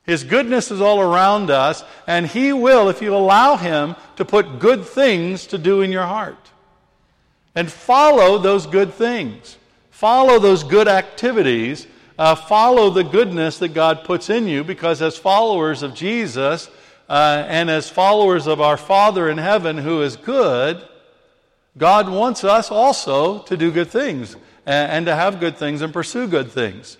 His 0.04 0.24
goodness 0.24 0.72
is 0.72 0.82
all 0.82 1.02
around 1.02 1.52
us, 1.52 1.84
and 2.08 2.26
He 2.26 2.54
will, 2.54 2.90
if 2.90 3.02
you 3.02 3.14
allow 3.14 3.58
Him, 3.58 3.96
to 4.16 4.26
put 4.26 4.60
good 4.60 4.86
things 4.86 5.46
to 5.48 5.58
do 5.58 5.82
in 5.82 5.92
your 5.92 6.06
heart. 6.06 6.50
And 7.54 7.70
follow 7.70 8.38
those 8.38 8.66
good 8.66 8.94
things. 8.94 9.58
Follow 9.92 10.40
those 10.40 10.64
good 10.64 10.88
activities. 10.88 11.88
Uh, 12.18 12.36
follow 12.36 12.90
the 12.90 13.04
goodness 13.04 13.60
that 13.60 13.74
God 13.74 14.06
puts 14.06 14.30
in 14.30 14.48
you, 14.48 14.64
because 14.64 15.02
as 15.02 15.18
followers 15.18 15.84
of 15.84 15.94
Jesus 15.94 16.70
uh, 17.10 17.44
and 17.48 17.70
as 17.70 17.90
followers 17.90 18.48
of 18.48 18.62
our 18.62 18.78
Father 18.78 19.30
in 19.30 19.38
heaven 19.38 19.78
who 19.78 20.02
is 20.02 20.16
good, 20.16 20.88
God 21.78 22.10
wants 22.10 22.44
us 22.44 22.72
also 22.72 23.40
to 23.44 23.58
do 23.58 23.72
good 23.72 23.90
things 23.90 24.36
and, 24.66 24.92
and 24.92 25.06
to 25.06 25.16
have 25.16 25.40
good 25.40 25.58
things 25.58 25.82
and 25.82 25.94
pursue 25.94 26.28
good 26.28 26.52
things. 26.52 26.98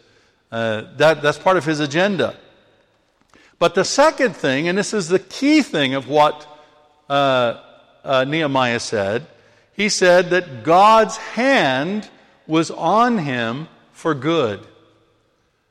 Uh, 0.52 0.84
that, 0.98 1.22
that's 1.22 1.38
part 1.38 1.58
of 1.58 1.66
his 1.66 1.80
agenda. 1.80 2.36
But 3.60 3.76
the 3.76 3.84
second 3.84 4.36
thing, 4.36 4.68
and 4.68 4.78
this 4.78 4.94
is 4.94 5.10
the 5.10 5.20
key 5.20 5.62
thing 5.62 5.94
of 5.94 6.08
what 6.08 6.48
uh, 7.10 7.62
uh, 8.04 8.24
Nehemiah 8.24 8.80
said, 8.80 9.28
he 9.74 9.90
said 9.90 10.30
that 10.32 10.64
God's 10.64 11.18
hand 11.18 12.10
was 12.48 12.72
on 12.72 13.20
him 13.20 13.68
for 13.92 14.14
good. 14.14 14.66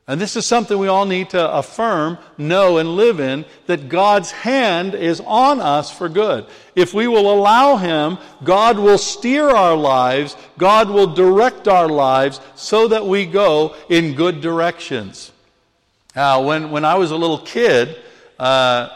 And 0.09 0.19
this 0.19 0.37
is 0.37 0.47
something 0.47 0.79
we 0.79 0.89
all 0.89 1.05
need 1.05 1.29
to 1.31 1.53
affirm, 1.53 2.17
know, 2.39 2.79
and 2.79 2.97
live 2.97 3.21
in 3.21 3.45
that 3.67 3.91
God's 3.91 4.31
hand 4.31 4.95
is 4.95 5.21
on 5.21 5.61
us 5.61 5.91
for 5.91 6.09
good. 6.09 6.47
If 6.75 6.95
we 6.95 7.07
will 7.07 7.31
allow 7.31 7.77
Him, 7.77 8.17
God 8.43 8.79
will 8.79 8.97
steer 8.97 9.51
our 9.51 9.77
lives, 9.77 10.35
God 10.57 10.89
will 10.89 11.09
direct 11.09 11.69
our 11.69 11.91
lives 11.91 12.41
so 12.55 12.89
that 12.89 13.05
we 13.05 13.27
go 13.27 13.77
in 13.91 14.15
good 14.15 14.41
directions. 14.41 15.31
Now, 16.17 16.41
when, 16.41 16.71
when 16.71 16.87
I 16.87 16.95
was 16.95 17.11
a 17.11 17.17
little 17.17 17.39
kid, 17.39 17.95
uh, 18.39 18.89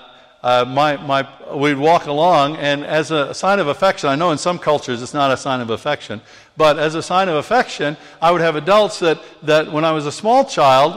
uh, 0.43 0.65
my, 0.67 0.97
my, 0.97 1.55
we'd 1.55 1.77
walk 1.77 2.07
along, 2.07 2.57
and 2.57 2.85
as 2.85 3.11
a 3.11 3.35
sign 3.35 3.61
of 3.61 3.69
affection, 3.69 4.09
I 4.09 4.17
know 4.17 4.31
in 4.31 4.39
some 4.39 4.59
cultures 4.59 5.03
it's 5.03 5.15
not 5.15 5.31
a 5.31 5.37
sign 5.37 5.61
of 5.61 5.69
affection, 5.69 6.23
but 6.57 6.79
as 6.79 6.95
a 6.95 7.03
sign 7.03 7.29
of 7.29 7.37
affection, 7.37 7.97
I 8.21 8.31
would 8.31 8.41
have 8.41 8.57
adults 8.57 8.99
that, 9.01 9.21
that 9.43 9.73
when 9.73 9.85
I 9.85 9.93
was 9.93 10.07
a 10.07 10.13
small 10.13 10.45
child, 10.45 10.95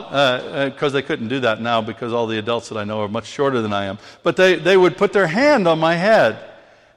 because 0.73 0.83
uh, 0.83 0.87
uh 0.87 0.89
they 0.89 1.01
couldn't 1.01 1.29
do 1.29 1.39
that 1.41 1.61
now 1.61 1.81
because 1.81 2.11
all 2.13 2.27
the 2.27 2.37
adults 2.37 2.69
that 2.69 2.77
I 2.77 2.83
know 2.83 3.01
are 3.01 3.07
much 3.07 3.27
shorter 3.27 3.61
than 3.61 3.73
I 3.73 3.85
am, 3.85 3.97
but 4.23 4.35
they, 4.35 4.55
they 4.55 4.75
would 4.75 4.97
put 4.97 5.13
their 5.13 5.27
hand 5.27 5.67
on 5.67 5.79
my 5.79 5.95
head. 5.95 6.37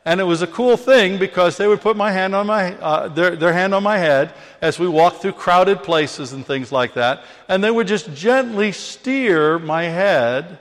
And 0.05 0.21
it 0.21 0.25
was 0.25 0.40
a 0.40 0.47
cool 0.47 0.79
thing 0.79 1.18
because 1.18 1.59
they 1.59 1.68
would 1.68 1.83
put 1.83 1.97
my 1.97 2.11
hand 2.11 2.35
on 2.35 2.47
my, 2.47 2.75
uh, 2.77 3.09
their, 3.09 3.37
their 3.37 3.53
hand 3.53 3.75
on 3.75 3.83
my 3.83 3.99
head 3.99 4.33
as 4.62 4.79
we 4.79 4.88
walked 4.88 5.21
through 5.21 5.33
crowded 5.33 5.83
places 5.83 6.33
and 6.33 6.47
things 6.47 6.73
like 6.73 6.94
that. 6.94 7.25
And 7.47 7.62
they 7.62 7.71
would 7.71 7.87
just 7.87 8.14
gently 8.14 8.73
steer 8.73 9.59
my 9.59 9.85
head 9.85 10.59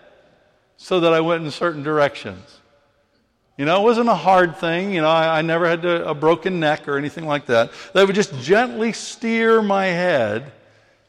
so 0.76 1.00
that 1.00 1.14
I 1.14 1.22
went 1.22 1.46
in 1.46 1.52
certain 1.52 1.82
directions. 1.82 2.57
You 3.58 3.66
know, 3.66 3.82
it 3.82 3.84
wasn't 3.84 4.10
a 4.10 4.16
hard 4.16 4.58
thing. 4.58 4.94
You 4.94 5.02
know, 5.02 5.10
I, 5.10 5.40
I 5.40 5.42
never 5.42 5.68
had 5.68 5.82
to, 5.82 6.08
a 6.08 6.14
broken 6.14 6.60
neck 6.60 6.88
or 6.88 6.98
anything 6.98 7.26
like 7.26 7.48
that. 7.48 7.72
They 7.94 8.06
would 8.06 8.16
just 8.16 8.34
gently 8.40 8.94
steer 8.94 9.64
my 9.64 9.88
head 9.88 10.52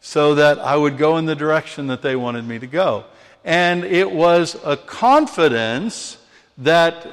so 0.00 0.34
that 0.37 0.58
I 0.58 0.74
would 0.74 0.96
go 0.96 1.18
in 1.18 1.26
the 1.26 1.37
direction 1.37 1.88
that 1.88 2.00
they 2.00 2.16
wanted 2.16 2.46
me 2.46 2.58
to 2.58 2.66
go. 2.66 3.04
And 3.44 3.84
it 3.84 4.11
was 4.11 4.56
a 4.64 4.76
confidence 4.76 6.16
that 6.56 7.06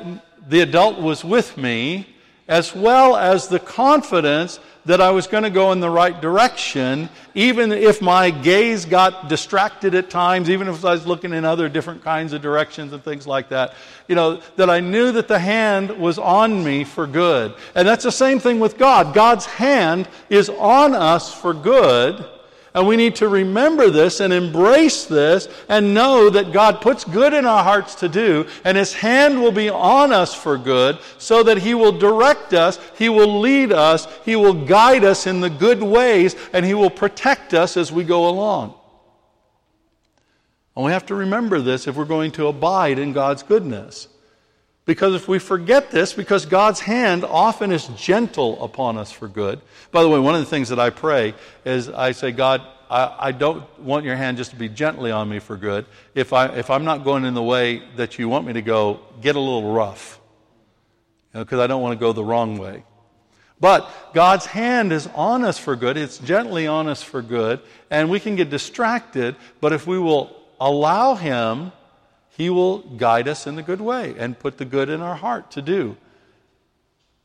the 0.48 0.62
adult 0.62 1.00
was 1.00 1.26
with 1.26 1.58
me, 1.58 2.08
as 2.48 2.74
well 2.74 3.16
as 3.16 3.48
the 3.48 3.60
confidence 3.60 4.60
that 4.86 5.02
I 5.02 5.12
was 5.12 5.28
going 5.28 5.44
to 5.44 5.50
go 5.50 5.72
in 5.72 5.80
the 5.80 5.90
right 5.90 6.20
direction, 6.22 7.10
even 7.34 7.72
if 7.72 8.02
my 8.02 8.30
gaze 8.30 8.86
got 8.86 9.30
distracted 9.30 9.96
at 9.96 10.10
times, 10.10 10.50
even 10.50 10.68
if 10.68 10.86
I 10.86 10.92
was 10.92 11.08
looking 11.08 11.34
in 11.34 11.44
other 11.44 11.68
different 11.68 12.04
kinds 12.04 12.34
of 12.34 12.42
directions 12.42 12.94
and 12.94 13.04
things 13.04 13.26
like 13.26 13.50
that. 13.50 13.74
You 14.08 14.16
know, 14.16 14.42
that 14.58 14.70
I 14.70 14.80
knew 14.80 15.12
that 15.14 15.28
the 15.28 15.40
hand 15.40 15.90
was 15.90 16.20
on 16.20 16.64
me 16.64 16.84
for 16.84 17.08
good. 17.08 17.56
And 17.74 17.88
that's 17.88 18.04
the 18.04 18.12
same 18.12 18.40
thing 18.40 18.60
with 18.60 18.78
God. 18.78 19.14
God's 19.14 19.46
hand 19.46 20.08
is 20.30 20.50
on 20.50 20.94
us 20.94 21.34
for 21.34 21.54
good. 21.54 22.24
And 22.76 22.86
we 22.86 22.98
need 22.98 23.16
to 23.16 23.30
remember 23.30 23.90
this 23.90 24.20
and 24.20 24.34
embrace 24.34 25.06
this 25.06 25.48
and 25.70 25.94
know 25.94 26.30
that 26.30 26.52
God 26.52 26.82
puts 26.82 27.06
good 27.06 27.34
in 27.34 27.46
our 27.46 27.64
hearts 27.64 27.96
to 27.96 28.10
do, 28.10 28.46
and 28.66 28.78
His 28.78 28.94
hand 28.94 29.42
will 29.42 29.54
be 29.54 29.70
on 29.70 30.12
us 30.12 30.36
for 30.36 30.58
good 30.58 31.00
so 31.18 31.42
that 31.44 31.60
He 31.60 31.74
will 31.74 31.98
direct 31.98 32.54
us, 32.54 32.78
He 32.98 33.08
will 33.08 33.40
lead 33.40 33.72
us, 33.72 34.08
He 34.26 34.36
will 34.36 34.66
guide 34.66 35.06
us 35.06 35.26
in 35.26 35.40
the 35.40 35.50
good 35.50 35.82
ways, 35.82 36.36
and 36.52 36.66
He 36.66 36.74
will 36.74 36.90
protect 36.90 37.54
us 37.54 37.78
as 37.78 37.94
we 37.94 38.04
go 38.04 38.28
along. 38.28 38.76
And 40.76 40.84
we 40.84 40.92
have 40.92 41.06
to 41.06 41.16
remember 41.16 41.62
this 41.62 41.88
if 41.88 41.96
we're 41.96 42.04
going 42.04 42.32
to 42.32 42.48
abide 42.48 43.00
in 43.00 43.14
God's 43.14 43.42
goodness. 43.42 44.10
Because 44.86 45.16
if 45.16 45.28
we 45.28 45.40
forget 45.40 45.90
this, 45.90 46.14
because 46.14 46.46
God's 46.46 46.80
hand 46.80 47.24
often 47.24 47.72
is 47.72 47.88
gentle 47.88 48.64
upon 48.64 48.98
us 48.98 49.12
for 49.12 49.28
good. 49.28 49.60
By 49.92 50.04
the 50.04 50.10
way, 50.10 50.20
one 50.20 50.36
of 50.36 50.42
the 50.42 50.46
things 50.46 50.70
that 50.70 50.80
I 50.80 50.92
pray 50.92 51.34
is 51.66 51.90
I 51.90 52.12
say, 52.12 52.32
God, 52.32 52.62
I, 52.90 53.16
I, 53.20 53.32
don't 53.32 53.68
want 53.80 54.06
your 54.06 54.16
hand 54.16 54.38
just 54.38 54.52
to 54.52 54.56
be 54.56 54.70
gently 54.70 55.10
on 55.10 55.28
me 55.28 55.40
for 55.40 55.58
good. 55.58 55.88
If, 56.14 56.34
I, 56.34 56.48
if 56.48 56.70
I'm 56.70 56.86
not 56.86 57.04
going 57.04 57.26
in 57.26 57.34
the 57.34 57.42
way 57.42 57.82
that 57.96 58.20
you 58.20 58.30
want 58.30 58.46
me 58.46 58.54
to 58.54 58.62
go, 58.62 59.00
get 59.22 59.36
a 59.36 59.40
little 59.40 59.74
rough. 59.74 60.20
Because 61.34 61.52
you 61.52 61.58
know, 61.58 61.64
I 61.64 61.68
don't 61.68 61.82
want 61.82 61.98
to 61.98 62.00
go 62.00 62.14
the 62.14 62.24
wrong 62.24 62.60
way. 62.60 62.84
But 63.60 63.90
God's 64.14 64.46
hand 64.46 64.92
is 64.92 65.08
on 65.16 65.44
us 65.44 65.58
for 65.58 65.76
good. 65.76 65.98
It's 65.98 66.20
gently 66.20 66.68
on 66.68 66.88
us 66.88 67.02
for 67.02 67.24
good. 67.24 67.60
And 67.90 68.10
we 68.10 68.20
can 68.20 68.36
get 68.36 68.52
distracted. 68.52 69.36
But 69.62 69.74
if 69.74 69.88
we 69.88 69.98
will 69.98 70.36
allow 70.60 71.16
Him 71.16 71.72
he 72.38 72.50
will 72.50 72.80
guide 72.80 73.28
us 73.28 73.48
in 73.48 73.56
the 73.56 73.64
good 73.64 73.80
way 73.80 74.14
and 74.18 74.38
put 74.38 74.58
the 74.58 74.66
good 74.66 74.90
in 74.90 75.00
our 75.00 75.16
heart 75.16 75.52
to 75.52 75.62
do. 75.62 75.96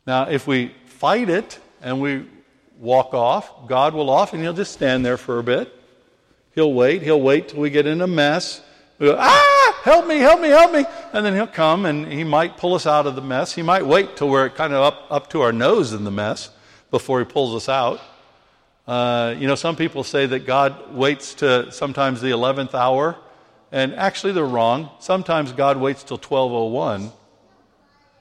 Now, 0.06 0.28
if 0.28 0.46
we 0.46 0.72
fight 0.86 1.28
it 1.28 1.58
and 1.82 2.00
we 2.00 2.26
walk 2.78 3.12
off, 3.12 3.66
God 3.66 3.92
will 3.92 4.08
often, 4.08 4.40
he'll 4.40 4.52
just 4.52 4.72
stand 4.72 5.04
there 5.04 5.16
for 5.16 5.40
a 5.40 5.42
bit. 5.42 5.74
He'll 6.54 6.72
wait. 6.72 7.02
He'll 7.02 7.20
wait 7.20 7.48
till 7.48 7.60
we 7.60 7.70
get 7.70 7.86
in 7.86 8.00
a 8.00 8.06
mess. 8.06 8.60
We 8.98 9.08
go, 9.08 9.16
ah, 9.18 9.80
help 9.82 10.06
me, 10.06 10.18
help 10.18 10.40
me, 10.40 10.48
help 10.48 10.72
me. 10.72 10.84
And 11.12 11.26
then 11.26 11.34
he'll 11.34 11.46
come 11.46 11.86
and 11.86 12.06
he 12.06 12.22
might 12.22 12.56
pull 12.56 12.74
us 12.74 12.86
out 12.86 13.06
of 13.06 13.16
the 13.16 13.22
mess. 13.22 13.52
He 13.52 13.62
might 13.62 13.84
wait 13.84 14.16
till 14.16 14.28
we're 14.28 14.48
kind 14.48 14.72
of 14.72 14.80
up, 14.82 15.06
up 15.10 15.30
to 15.30 15.40
our 15.40 15.52
nose 15.52 15.92
in 15.92 16.04
the 16.04 16.10
mess 16.12 16.50
before 16.92 17.18
he 17.18 17.24
pulls 17.24 17.54
us 17.54 17.68
out. 17.68 18.00
Uh, 18.86 19.34
you 19.36 19.48
know, 19.48 19.56
some 19.56 19.74
people 19.74 20.04
say 20.04 20.26
that 20.26 20.46
God 20.46 20.94
waits 20.94 21.34
to 21.34 21.72
sometimes 21.72 22.20
the 22.20 22.30
11th 22.30 22.74
hour 22.74 23.16
and 23.72 23.94
actually, 23.94 24.32
they're 24.32 24.44
wrong. 24.44 24.90
Sometimes 24.98 25.52
God 25.52 25.76
waits 25.76 26.02
till 26.02 26.16
1201, 26.16 27.12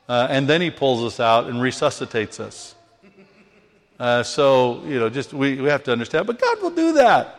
uh, 0.07 0.27
and 0.29 0.47
then 0.47 0.61
He 0.61 0.69
pulls 0.69 1.03
us 1.03 1.19
out 1.19 1.47
and 1.47 1.61
resuscitates 1.61 2.39
us. 2.39 2.75
Uh, 3.99 4.23
so, 4.23 4.81
you 4.85 4.97
know, 4.97 5.09
just 5.09 5.33
we, 5.33 5.59
we 5.59 5.69
have 5.69 5.83
to 5.83 5.91
understand. 5.91 6.25
But 6.25 6.39
God 6.39 6.61
will 6.61 6.69
do 6.71 6.93
that. 6.93 7.35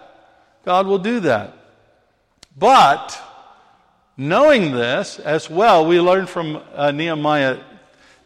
God 0.65 0.87
will 0.87 0.99
do 0.99 1.21
that. 1.21 1.57
But, 2.57 3.19
knowing 4.17 4.73
this 4.73 5.19
as 5.19 5.49
well, 5.49 5.87
we 5.87 6.01
learn 6.01 6.27
from 6.27 6.63
uh, 6.75 6.91
Nehemiah 6.91 7.61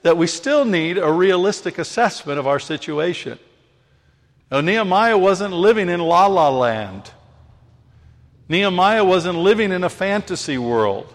that 0.03 0.16
we 0.16 0.27
still 0.27 0.64
need 0.64 0.99
a 0.99 1.11
realistic 1.11 1.79
assessment 1.79 2.38
of 2.38 2.47
our 2.47 2.59
situation. 2.59 3.38
Now, 4.51 4.61
Nehemiah 4.61 5.16
wasn't 5.16 5.55
living 5.55 5.88
in 5.88 6.01
la 6.01 6.27
la 6.27 6.51
land. 6.51 7.11
Nehemiah 8.48 9.04
wasn't 9.04 9.38
living 9.38 9.72
in 9.72 9.85
a 9.85 9.88
fantasy 9.88 10.59
world. 10.59 11.12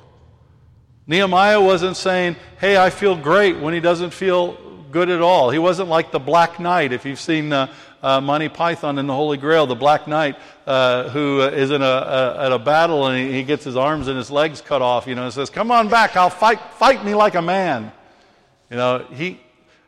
Nehemiah 1.06 1.62
wasn't 1.62 1.98
saying, 1.98 2.36
Hey, 2.60 2.78
I 2.78 2.90
feel 2.90 3.16
great 3.16 3.60
when 3.60 3.74
he 3.74 3.80
doesn't 3.80 4.12
feel 4.12 4.58
good 4.92 5.10
at 5.10 5.22
all. 5.22 5.50
He 5.50 5.60
wasn't 5.60 5.90
like 5.90 6.12
the 6.12 6.20
Black 6.20 6.60
Knight. 6.60 6.92
If 6.92 7.06
you've 7.06 7.20
seen 7.20 7.54
uh, 7.54 7.72
uh, 8.02 8.22
Monty 8.22 8.50
Python 8.50 8.98
and 8.98 9.08
the 9.08 9.14
Holy 9.14 9.38
Grail, 9.38 9.68
the 9.68 9.76
Black 9.76 10.08
Knight 10.08 10.38
uh, 10.66 11.10
who 11.10 11.42
is 11.42 11.72
in 11.72 11.82
a, 11.82 11.86
a, 11.86 12.46
at 12.46 12.52
a 12.52 12.60
battle 12.60 13.08
and 13.08 13.18
he, 13.18 13.34
he, 13.38 13.44
gets 13.44 13.64
his 13.64 13.76
arms 13.76 14.08
and 14.08 14.18
his 14.18 14.32
legs 14.32 14.62
cut 14.62 14.82
off, 14.82 15.08
you 15.08 15.16
know, 15.16 15.26
and 15.26 15.34
says, 15.34 15.50
Come 15.50 15.72
on 15.72 15.90
back, 15.90 16.16
I'll 16.16 16.30
fight, 16.30 16.60
fight 16.74 17.04
me 17.04 17.16
like 17.16 17.36
a 17.36 17.42
man. 17.42 17.92
You 18.70 18.78
know, 18.78 19.06
he, 19.12 19.40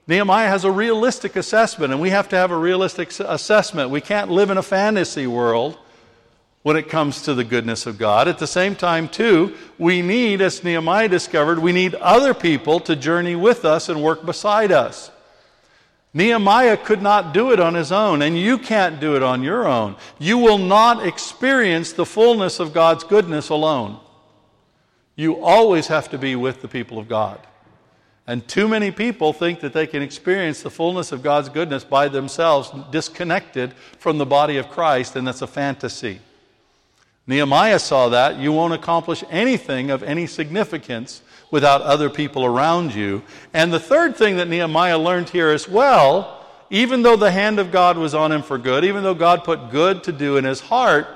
Nehemiah 0.07 0.47
has 0.47 0.63
a 0.63 0.71
realistic 0.71 1.35
assessment, 1.35 1.93
and 1.93 2.01
we 2.01 2.09
have 2.09 2.29
to 2.29 2.35
have 2.35 2.51
a 2.51 2.57
realistic 2.57 3.11
assessment. 3.19 3.91
We 3.91 4.01
can't 4.01 4.29
live 4.29 4.49
in 4.49 4.57
a 4.57 4.63
fantasy 4.63 5.27
world 5.27 5.77
when 6.63 6.77
it 6.77 6.89
comes 6.89 7.23
to 7.23 7.33
the 7.33 7.43
goodness 7.43 7.85
of 7.85 7.97
God. 7.97 8.27
At 8.27 8.37
the 8.37 8.47
same 8.47 8.75
time, 8.75 9.07
too, 9.07 9.55
we 9.79 10.01
need, 10.01 10.41
as 10.41 10.63
Nehemiah 10.63 11.07
discovered, 11.07 11.59
we 11.59 11.71
need 11.71 11.95
other 11.95 12.33
people 12.33 12.79
to 12.81 12.95
journey 12.95 13.35
with 13.35 13.65
us 13.65 13.89
and 13.89 14.03
work 14.03 14.25
beside 14.25 14.71
us. 14.71 15.09
Nehemiah 16.13 16.77
could 16.77 17.01
not 17.01 17.33
do 17.33 17.51
it 17.51 17.59
on 17.59 17.73
his 17.73 17.91
own, 17.91 18.21
and 18.21 18.37
you 18.37 18.57
can't 18.57 18.99
do 18.99 19.15
it 19.15 19.23
on 19.23 19.43
your 19.43 19.67
own. 19.67 19.95
You 20.19 20.37
will 20.37 20.57
not 20.57 21.05
experience 21.05 21.93
the 21.93 22.05
fullness 22.05 22.59
of 22.59 22.73
God's 22.73 23.05
goodness 23.05 23.49
alone. 23.49 23.99
You 25.15 25.43
always 25.43 25.87
have 25.87 26.09
to 26.09 26.17
be 26.17 26.35
with 26.35 26.61
the 26.61 26.67
people 26.67 26.99
of 26.99 27.07
God. 27.07 27.39
And 28.27 28.47
too 28.47 28.67
many 28.67 28.91
people 28.91 29.33
think 29.33 29.61
that 29.61 29.73
they 29.73 29.87
can 29.87 30.01
experience 30.03 30.61
the 30.61 30.69
fullness 30.69 31.11
of 31.11 31.23
God's 31.23 31.49
goodness 31.49 31.83
by 31.83 32.07
themselves, 32.07 32.71
disconnected 32.91 33.73
from 33.97 34.17
the 34.17 34.25
body 34.25 34.57
of 34.57 34.69
Christ, 34.69 35.15
and 35.15 35.25
that's 35.25 35.41
a 35.41 35.47
fantasy. 35.47 36.19
Nehemiah 37.27 37.79
saw 37.79 38.09
that. 38.09 38.37
You 38.37 38.51
won't 38.51 38.73
accomplish 38.73 39.23
anything 39.29 39.91
of 39.91 40.03
any 40.03 40.27
significance 40.27 41.21
without 41.51 41.81
other 41.81 42.09
people 42.09 42.45
around 42.45 42.93
you. 42.95 43.21
And 43.53 43.71
the 43.71 43.79
third 43.79 44.15
thing 44.15 44.37
that 44.37 44.47
Nehemiah 44.47 44.97
learned 44.97 45.29
here 45.29 45.49
as 45.49 45.67
well, 45.67 46.45
even 46.69 47.01
though 47.01 47.17
the 47.17 47.31
hand 47.31 47.59
of 47.59 47.71
God 47.71 47.97
was 47.97 48.15
on 48.15 48.31
him 48.31 48.41
for 48.41 48.57
good, 48.57 48.85
even 48.85 49.03
though 49.03 49.13
God 49.13 49.43
put 49.43 49.69
good 49.69 50.03
to 50.05 50.11
do 50.11 50.37
in 50.37 50.45
his 50.45 50.61
heart, 50.61 51.07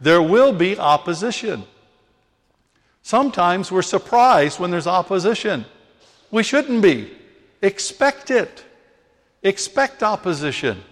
there 0.00 0.22
will 0.22 0.52
be 0.52 0.78
opposition. 0.78 1.64
Sometimes 3.02 3.72
we're 3.72 3.82
surprised 3.82 4.58
when 4.58 4.70
there's 4.70 4.86
opposition. 4.86 5.64
We 6.30 6.42
shouldn't 6.42 6.82
be. 6.82 7.10
Expect 7.62 8.30
it. 8.30 8.64
Expect 9.42 10.02
opposition. 10.02 10.82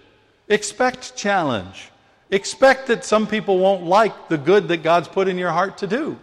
Expect 0.47 1.15
challenge. 1.15 1.91
Expect 2.31 2.87
that 2.87 3.05
some 3.05 3.25
people 3.25 3.57
won't 3.59 3.83
like 3.83 4.27
the 4.27 4.37
good 4.37 4.67
that 4.67 4.83
God's 4.83 5.07
put 5.07 5.27
in 5.27 5.37
your 5.37 5.51
heart 5.51 5.77
to 5.79 5.87
do. 5.87 6.19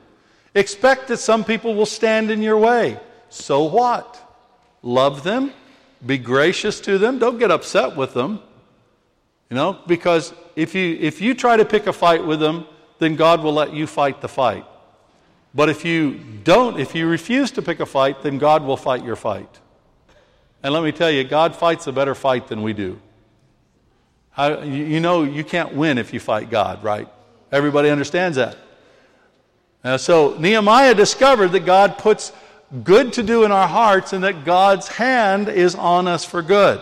Expect 0.54 1.08
that 1.08 1.16
some 1.16 1.44
people 1.44 1.74
will 1.74 1.86
stand 1.86 2.30
in 2.30 2.42
your 2.42 2.58
way. 2.58 2.98
So 3.30 3.64
what? 3.64 4.20
Love 4.82 5.22
them, 5.24 5.52
be 6.04 6.18
gracious 6.18 6.78
to 6.80 6.98
them, 6.98 7.18
don't 7.18 7.38
get 7.38 7.50
upset 7.50 7.96
with 7.96 8.12
them. 8.12 8.40
You 9.50 9.56
know, 9.56 9.78
because 9.86 10.34
if 10.56 10.74
you 10.74 10.96
if 11.00 11.20
you 11.20 11.34
try 11.34 11.56
to 11.56 11.64
pick 11.64 11.86
a 11.86 11.92
fight 11.92 12.24
with 12.24 12.40
them, 12.40 12.66
then 12.98 13.16
God 13.16 13.42
will 13.42 13.52
let 13.52 13.72
you 13.72 13.86
fight 13.86 14.20
the 14.20 14.28
fight. 14.28 14.64
But 15.54 15.68
if 15.68 15.84
you 15.84 16.20
don't, 16.42 16.80
if 16.80 16.94
you 16.94 17.06
refuse 17.06 17.50
to 17.52 17.62
pick 17.62 17.80
a 17.80 17.86
fight, 17.86 18.22
then 18.22 18.38
God 18.38 18.64
will 18.64 18.76
fight 18.76 19.04
your 19.04 19.16
fight. 19.16 19.60
And 20.62 20.72
let 20.72 20.82
me 20.82 20.92
tell 20.92 21.10
you, 21.10 21.24
God 21.24 21.54
fights 21.54 21.86
a 21.86 21.92
better 21.92 22.14
fight 22.14 22.48
than 22.48 22.62
we 22.62 22.72
do. 22.72 23.00
How, 24.34 24.62
you 24.62 25.00
know 25.00 25.22
you 25.22 25.44
can't 25.44 25.74
win 25.74 25.96
if 25.96 26.12
you 26.12 26.20
fight 26.20 26.50
God, 26.50 26.82
right? 26.82 27.08
Everybody 27.52 27.88
understands 27.88 28.36
that. 28.36 28.56
Uh, 29.84 29.96
so 29.96 30.36
Nehemiah 30.38 30.94
discovered 30.94 31.48
that 31.48 31.64
God 31.64 31.98
puts 31.98 32.32
good 32.82 33.12
to 33.12 33.22
do 33.22 33.44
in 33.44 33.52
our 33.52 33.68
hearts 33.68 34.12
and 34.12 34.24
that 34.24 34.44
God's 34.44 34.88
hand 34.88 35.48
is 35.48 35.74
on 35.74 36.08
us 36.08 36.24
for 36.24 36.42
good. 36.42 36.80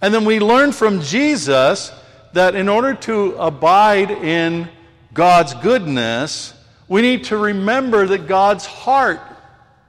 And 0.00 0.12
then 0.12 0.24
we 0.24 0.40
learn 0.40 0.72
from 0.72 1.02
Jesus 1.02 1.92
that 2.32 2.54
in 2.54 2.68
order 2.68 2.94
to 2.94 3.36
abide 3.36 4.10
in 4.10 4.68
God's 5.12 5.54
goodness, 5.54 6.52
we 6.88 7.02
need 7.02 7.24
to 7.24 7.36
remember 7.36 8.06
that 8.06 8.26
God's 8.26 8.66
heart 8.66 9.20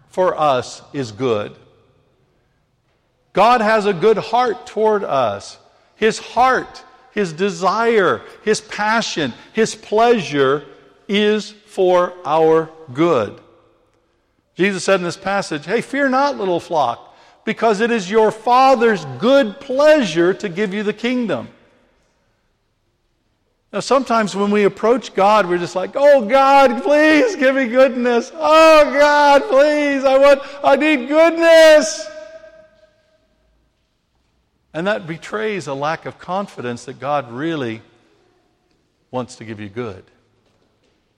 for 0.09 0.39
us 0.39 0.81
is 0.93 1.11
good. 1.11 1.55
God 3.33 3.61
has 3.61 3.85
a 3.85 3.93
good 3.93 4.17
heart 4.17 4.65
toward 4.65 5.03
us. 5.03 5.58
His 5.99 6.17
heart, 6.17 6.83
his 7.11 7.33
desire, 7.33 8.21
his 8.43 8.61
passion, 8.61 9.33
his 9.51 9.75
pleasure 9.75 10.63
is 11.09 11.51
for 11.51 12.13
our 12.23 12.69
good. 12.93 13.41
Jesus 14.55 14.85
said 14.85 15.01
in 15.01 15.03
this 15.03 15.17
passage, 15.17 15.65
Hey, 15.65 15.81
fear 15.81 16.07
not, 16.07 16.37
little 16.37 16.61
flock, 16.61 17.15
because 17.43 17.81
it 17.81 17.91
is 17.91 18.09
your 18.09 18.31
Father's 18.31 19.03
good 19.19 19.59
pleasure 19.59 20.33
to 20.35 20.47
give 20.47 20.73
you 20.73 20.83
the 20.83 20.93
kingdom. 20.93 21.49
Now, 23.73 23.81
sometimes 23.81 24.33
when 24.33 24.49
we 24.49 24.63
approach 24.63 25.13
God, 25.13 25.47
we're 25.47 25.57
just 25.57 25.75
like, 25.75 25.91
oh, 25.95 26.25
God, 26.25 26.81
please 26.81 27.35
give 27.35 27.55
me 27.55 27.67
goodness. 27.67 28.31
Oh, 28.33 28.83
God, 28.93 29.43
please, 29.43 30.05
I 30.05 30.17
want, 30.17 30.41
I 30.63 30.75
need 30.77 31.07
goodness. 31.07 32.07
And 34.73 34.85
that 34.87 35.07
betrays 35.07 35.67
a 35.67 35.73
lack 35.73 36.05
of 36.05 36.19
confidence 36.19 36.85
that 36.85 36.99
God 36.99 37.31
really 37.31 37.81
wants 39.11 39.35
to 39.37 39.45
give 39.45 39.59
you 39.59 39.69
good. 39.69 40.03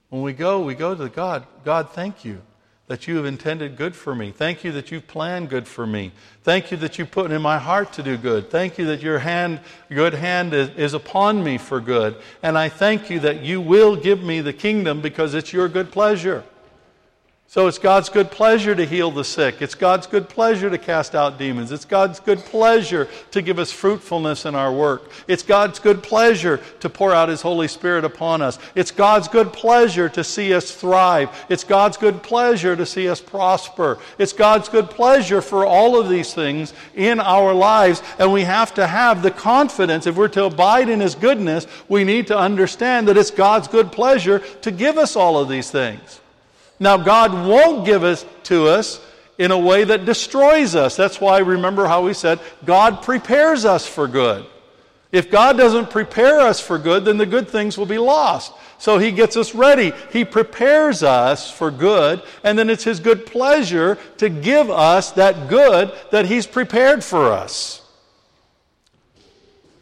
When 0.08 0.22
we 0.22 0.32
go, 0.32 0.60
we 0.60 0.74
go 0.74 0.94
to 0.94 1.08
God, 1.08 1.46
God, 1.64 1.90
thank 1.90 2.24
you 2.24 2.42
that 2.88 3.06
you 3.06 3.16
have 3.16 3.24
intended 3.24 3.76
good 3.76 3.96
for 3.96 4.14
me. 4.14 4.30
Thank 4.30 4.64
you 4.64 4.72
that 4.72 4.90
you've 4.90 5.06
planned 5.06 5.48
good 5.48 5.66
for 5.66 5.86
me. 5.86 6.12
Thank 6.42 6.70
you 6.70 6.76
that 6.78 6.98
you 6.98 7.06
put 7.06 7.30
in 7.30 7.40
my 7.40 7.58
heart 7.58 7.92
to 7.94 8.02
do 8.02 8.18
good. 8.18 8.50
Thank 8.50 8.76
you 8.76 8.84
that 8.86 9.00
your 9.00 9.20
hand, 9.20 9.60
good 9.88 10.12
hand 10.12 10.52
is, 10.52 10.68
is 10.70 10.92
upon 10.92 11.42
me 11.42 11.56
for 11.56 11.80
good. 11.80 12.16
And 12.42 12.58
I 12.58 12.68
thank 12.68 13.08
you 13.08 13.20
that 13.20 13.42
you 13.42 13.60
will 13.60 13.96
give 13.96 14.22
me 14.22 14.40
the 14.40 14.52
kingdom 14.52 15.00
because 15.00 15.32
it's 15.32 15.52
your 15.52 15.68
good 15.68 15.90
pleasure. 15.90 16.44
So 17.52 17.66
it's 17.66 17.76
God's 17.76 18.08
good 18.08 18.30
pleasure 18.30 18.74
to 18.74 18.86
heal 18.86 19.10
the 19.10 19.24
sick. 19.24 19.60
It's 19.60 19.74
God's 19.74 20.06
good 20.06 20.26
pleasure 20.30 20.70
to 20.70 20.78
cast 20.78 21.14
out 21.14 21.36
demons. 21.36 21.70
It's 21.70 21.84
God's 21.84 22.18
good 22.18 22.38
pleasure 22.38 23.10
to 23.30 23.42
give 23.42 23.58
us 23.58 23.70
fruitfulness 23.70 24.46
in 24.46 24.54
our 24.54 24.72
work. 24.72 25.10
It's 25.28 25.42
God's 25.42 25.78
good 25.78 26.02
pleasure 26.02 26.62
to 26.80 26.88
pour 26.88 27.12
out 27.12 27.28
His 27.28 27.42
Holy 27.42 27.68
Spirit 27.68 28.06
upon 28.06 28.40
us. 28.40 28.58
It's 28.74 28.90
God's 28.90 29.28
good 29.28 29.52
pleasure 29.52 30.08
to 30.08 30.24
see 30.24 30.54
us 30.54 30.70
thrive. 30.70 31.28
It's 31.50 31.62
God's 31.62 31.98
good 31.98 32.22
pleasure 32.22 32.74
to 32.74 32.86
see 32.86 33.06
us 33.06 33.20
prosper. 33.20 33.98
It's 34.16 34.32
God's 34.32 34.70
good 34.70 34.88
pleasure 34.88 35.42
for 35.42 35.66
all 35.66 36.00
of 36.00 36.08
these 36.08 36.32
things 36.32 36.72
in 36.94 37.20
our 37.20 37.52
lives. 37.52 38.02
And 38.18 38.32
we 38.32 38.44
have 38.44 38.72
to 38.76 38.86
have 38.86 39.22
the 39.22 39.30
confidence, 39.30 40.06
if 40.06 40.16
we're 40.16 40.28
to 40.28 40.46
abide 40.46 40.88
in 40.88 41.00
His 41.00 41.14
goodness, 41.14 41.66
we 41.86 42.02
need 42.02 42.28
to 42.28 42.38
understand 42.38 43.08
that 43.08 43.18
it's 43.18 43.30
God's 43.30 43.68
good 43.68 43.92
pleasure 43.92 44.38
to 44.38 44.70
give 44.70 44.96
us 44.96 45.16
all 45.16 45.38
of 45.38 45.50
these 45.50 45.70
things. 45.70 46.21
Now, 46.82 46.96
God 46.96 47.32
won't 47.32 47.86
give 47.86 48.02
it 48.02 48.26
to 48.44 48.66
us 48.66 49.00
in 49.38 49.52
a 49.52 49.58
way 49.58 49.84
that 49.84 50.04
destroys 50.04 50.74
us. 50.74 50.96
That's 50.96 51.20
why, 51.20 51.38
remember 51.38 51.86
how 51.86 52.04
we 52.04 52.12
said, 52.12 52.40
God 52.64 53.02
prepares 53.02 53.64
us 53.64 53.86
for 53.86 54.08
good. 54.08 54.44
If 55.12 55.30
God 55.30 55.56
doesn't 55.56 55.90
prepare 55.90 56.40
us 56.40 56.58
for 56.58 56.78
good, 56.78 57.04
then 57.04 57.18
the 57.18 57.26
good 57.26 57.48
things 57.48 57.78
will 57.78 57.86
be 57.86 57.98
lost. 57.98 58.52
So 58.78 58.98
He 58.98 59.12
gets 59.12 59.36
us 59.36 59.54
ready. 59.54 59.92
He 60.10 60.24
prepares 60.24 61.04
us 61.04 61.48
for 61.48 61.70
good, 61.70 62.20
and 62.42 62.58
then 62.58 62.68
it's 62.68 62.82
His 62.82 62.98
good 62.98 63.26
pleasure 63.26 63.96
to 64.16 64.28
give 64.28 64.68
us 64.68 65.12
that 65.12 65.48
good 65.48 65.92
that 66.10 66.26
He's 66.26 66.48
prepared 66.48 67.04
for 67.04 67.30
us. 67.30 67.80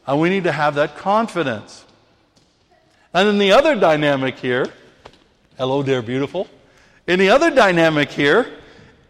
And 0.07 0.21
we 0.21 0.29
need 0.29 0.45
to 0.45 0.53
have 0.53 0.75
that 0.75 0.99
confidence. 0.99 1.83
And 3.15 3.27
then 3.27 3.39
the 3.39 3.53
other 3.53 3.75
dynamic 3.75 4.37
here 4.39 4.67
hello, 5.57 5.83
dear 5.83 6.03
beautiful. 6.03 6.47
And 7.11 7.21
the 7.21 7.31
other 7.31 7.51
dynamic 7.51 8.13
here 8.13 8.49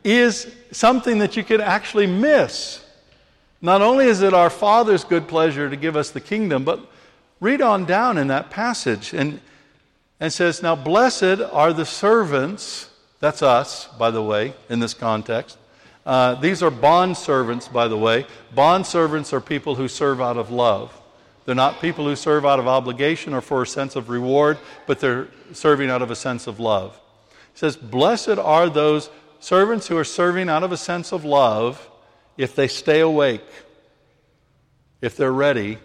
is 0.04 0.50
something 0.72 1.18
that 1.18 1.36
you 1.36 1.44
could 1.44 1.60
actually 1.60 2.06
miss. 2.06 2.82
Not 3.60 3.82
only 3.82 4.06
is 4.06 4.22
it 4.22 4.32
our 4.32 4.48
Father's 4.48 5.04
good 5.04 5.28
pleasure 5.28 5.68
to 5.68 5.76
give 5.76 5.96
us 5.96 6.08
the 6.08 6.20
kingdom, 6.20 6.64
but 6.64 6.80
read 7.40 7.60
on 7.60 7.84
down 7.84 8.16
in 8.16 8.28
that 8.28 8.48
passage 8.48 9.12
and, 9.12 9.38
and 10.18 10.32
says, 10.32 10.62
Now 10.62 10.74
blessed 10.74 11.42
are 11.52 11.74
the 11.74 11.84
servants, 11.84 12.88
that's 13.18 13.42
us, 13.42 13.86
by 13.98 14.10
the 14.10 14.22
way, 14.22 14.54
in 14.70 14.80
this 14.80 14.94
context. 14.94 15.58
Uh, 16.06 16.36
these 16.36 16.62
are 16.62 16.70
bond 16.70 17.18
servants, 17.18 17.68
by 17.68 17.86
the 17.86 17.98
way. 17.98 18.24
Bond 18.54 18.86
servants 18.86 19.34
are 19.34 19.42
people 19.42 19.74
who 19.74 19.88
serve 19.88 20.22
out 20.22 20.38
of 20.38 20.50
love. 20.50 20.98
They're 21.44 21.54
not 21.54 21.82
people 21.82 22.06
who 22.06 22.16
serve 22.16 22.46
out 22.46 22.60
of 22.60 22.66
obligation 22.66 23.34
or 23.34 23.42
for 23.42 23.60
a 23.60 23.66
sense 23.66 23.94
of 23.94 24.08
reward, 24.08 24.56
but 24.86 25.00
they're 25.00 25.28
serving 25.52 25.90
out 25.90 26.00
of 26.00 26.10
a 26.10 26.16
sense 26.16 26.46
of 26.46 26.58
love 26.58 26.98
says, 27.60 27.76
Blessed 27.76 28.38
are 28.38 28.70
those 28.70 29.10
servants 29.38 29.86
who 29.86 29.98
are 29.98 30.04
serving 30.04 30.48
out 30.48 30.62
of 30.62 30.72
a 30.72 30.78
sense 30.78 31.12
of 31.12 31.26
love 31.26 31.90
if 32.38 32.56
they 32.56 32.66
stay 32.66 33.00
awake, 33.00 33.44
if 35.02 35.14
they're 35.14 35.30
ready 35.30 35.76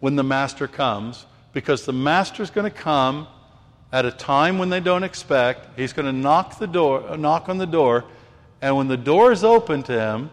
when 0.00 0.16
the 0.16 0.22
master 0.22 0.66
comes, 0.66 1.26
because 1.52 1.84
the 1.84 1.92
master's 1.92 2.48
going 2.48 2.64
to 2.64 2.74
come 2.74 3.28
at 3.92 4.06
a 4.06 4.10
time 4.10 4.56
when 4.56 4.70
they 4.70 4.80
don't 4.80 5.02
expect. 5.02 5.78
He's 5.78 5.92
going 5.92 6.06
to 6.06 6.18
knock 6.18 6.58
the 6.58 6.66
door, 6.66 7.14
knock 7.18 7.50
on 7.50 7.58
the 7.58 7.66
door, 7.66 8.06
and 8.62 8.74
when 8.74 8.88
the 8.88 8.96
door 8.96 9.30
is 9.30 9.44
open 9.44 9.82
to 9.82 9.92
him, 9.92 10.30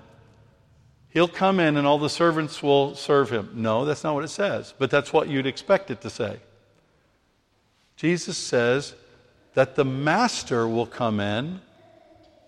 he'll 1.09 1.27
come 1.27 1.59
in 1.59 1.75
and 1.75 1.85
all 1.85 1.99
the 1.99 2.09
servants 2.09 2.63
will 2.63 2.95
serve 2.95 3.29
him. 3.29 3.49
No, 3.53 3.83
that's 3.83 4.05
not 4.05 4.15
what 4.15 4.23
it 4.23 4.29
says, 4.29 4.73
but 4.77 4.89
that's 4.91 5.11
what 5.11 5.27
you'd 5.27 5.45
expect 5.45 5.91
it 5.91 5.99
to 6.03 6.09
say. 6.09 6.39
Jesus 7.97 8.37
says, 8.37 8.95
that 9.55 9.75
the 9.75 9.85
master 9.85 10.67
will 10.67 10.85
come 10.85 11.19
in, 11.19 11.59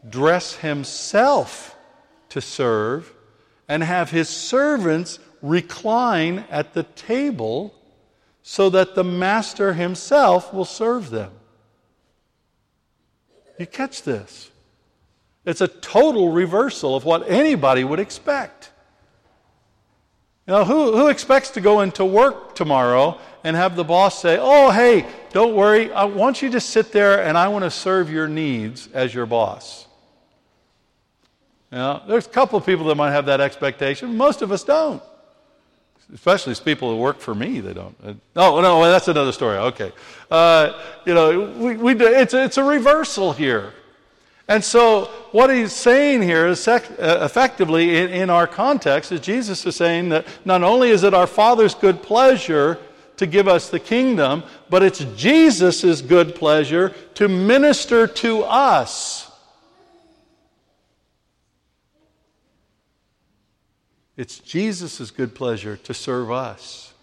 dress 0.07 0.55
himself 0.55 1.75
to 2.29 2.39
serve, 2.39 3.11
and 3.67 3.83
have 3.83 4.11
his 4.11 4.29
servants 4.29 5.19
recline 5.41 6.45
at 6.49 6.73
the 6.73 6.83
table 6.83 7.73
so 8.43 8.69
that 8.69 8.95
the 8.95 9.03
master 9.03 9.73
himself 9.73 10.53
will 10.53 10.65
serve 10.65 11.09
them. 11.09 11.31
You 13.57 13.65
catch 13.65 14.03
this? 14.03 14.51
It's 15.45 15.61
a 15.61 15.67
total 15.67 16.31
reversal 16.31 16.95
of 16.95 17.05
what 17.05 17.29
anybody 17.29 17.83
would 17.83 17.99
expect. 17.99 18.71
You 20.47 20.53
know, 20.53 20.63
who, 20.63 20.95
who 20.95 21.07
expects 21.09 21.49
to 21.51 21.61
go 21.61 21.81
into 21.81 22.05
work 22.05 22.55
tomorrow 22.55 23.19
and 23.43 23.55
have 23.55 23.75
the 23.75 23.83
boss 23.83 24.21
say, 24.21 24.37
Oh, 24.39 24.71
hey, 24.71 25.05
don't 25.31 25.55
worry, 25.55 25.91
I 25.91 26.05
want 26.05 26.41
you 26.41 26.49
to 26.51 26.61
sit 26.61 26.93
there 26.93 27.21
and 27.21 27.37
I 27.37 27.49
want 27.49 27.65
to 27.65 27.71
serve 27.71 28.09
your 28.09 28.29
needs 28.29 28.87
as 28.93 29.13
your 29.13 29.25
boss? 29.25 29.85
You 31.71 31.79
know, 31.79 32.01
there's 32.07 32.25
a 32.25 32.29
couple 32.29 32.57
of 32.57 32.65
people 32.65 32.85
that 32.85 32.95
might 32.95 33.11
have 33.11 33.25
that 33.25 33.41
expectation. 33.41 34.15
Most 34.15 34.41
of 34.41 34.53
us 34.53 34.63
don't. 34.63 35.03
Especially 36.13 36.55
people 36.55 36.91
who 36.91 36.97
work 36.97 37.19
for 37.19 37.35
me, 37.35 37.59
they 37.59 37.73
don't. 37.73 37.93
Oh, 38.33 38.61
no, 38.61 38.81
that's 38.89 39.09
another 39.09 39.33
story. 39.33 39.57
Okay. 39.57 39.91
Uh, 40.31 40.81
you 41.05 41.13
know, 41.13 41.51
we, 41.57 41.75
we, 41.75 41.93
it's, 42.05 42.33
it's 42.33 42.57
a 42.57 42.63
reversal 42.63 43.33
here. 43.33 43.73
And 44.47 44.63
so, 44.63 45.05
what 45.31 45.49
he's 45.49 45.73
saying 45.73 46.21
here 46.21 46.47
is 46.47 46.61
sec- 46.61 46.89
uh, 46.91 47.19
effectively, 47.21 47.97
in, 47.97 48.09
in 48.09 48.29
our 48.29 48.47
context, 48.47 49.11
is 49.11 49.19
Jesus 49.19 49.65
is 49.65 49.75
saying 49.75 50.09
that 50.09 50.25
not 50.45 50.63
only 50.63 50.89
is 50.89 51.03
it 51.03 51.13
our 51.13 51.27
Father's 51.27 51.75
good 51.75 52.01
pleasure 52.01 52.79
to 53.17 53.27
give 53.27 53.47
us 53.47 53.69
the 53.69 53.79
kingdom, 53.79 54.43
but 54.69 54.83
it's 54.83 54.99
Jesus' 55.17 56.01
good 56.01 56.33
pleasure 56.33 56.93
to 57.15 57.27
minister 57.27 58.07
to 58.07 58.43
us. 58.43 59.29
It's 64.15 64.39
Jesus' 64.39 65.11
good 65.11 65.35
pleasure 65.35 65.75
to 65.77 65.93
serve 65.93 66.31
us. 66.31 66.93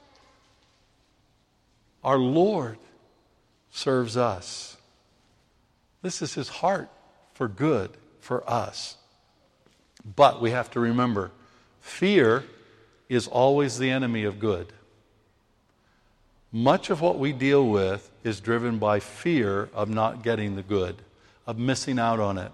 Our 2.02 2.18
Lord 2.18 2.78
serves 3.70 4.16
us. 4.16 4.76
This 6.02 6.22
is 6.22 6.35
his 6.35 6.48
heart 6.48 6.88
for 7.35 7.49
good 7.49 7.90
for 8.20 8.49
us. 8.49 8.97
But 10.16 10.40
we 10.40 10.51
have 10.51 10.70
to 10.73 10.81
remember 10.81 11.31
fear 11.81 12.44
is 13.09 13.29
always 13.29 13.79
the 13.79 13.90
enemy 13.90 14.25
of 14.25 14.38
good. 14.38 14.73
Much 16.51 16.88
of 16.88 17.01
what 17.01 17.18
we 17.18 17.33
deal 17.33 17.68
with 17.68 18.11
is 18.23 18.40
driven 18.40 18.79
by 18.79 19.01
fear 19.01 19.68
of 19.75 19.88
not 19.88 20.23
getting 20.23 20.57
the 20.57 20.62
good, 20.62 20.97
of 21.47 21.59
missing 21.59 21.99
out 21.99 22.20
on 22.20 22.38
it. 22.38 22.53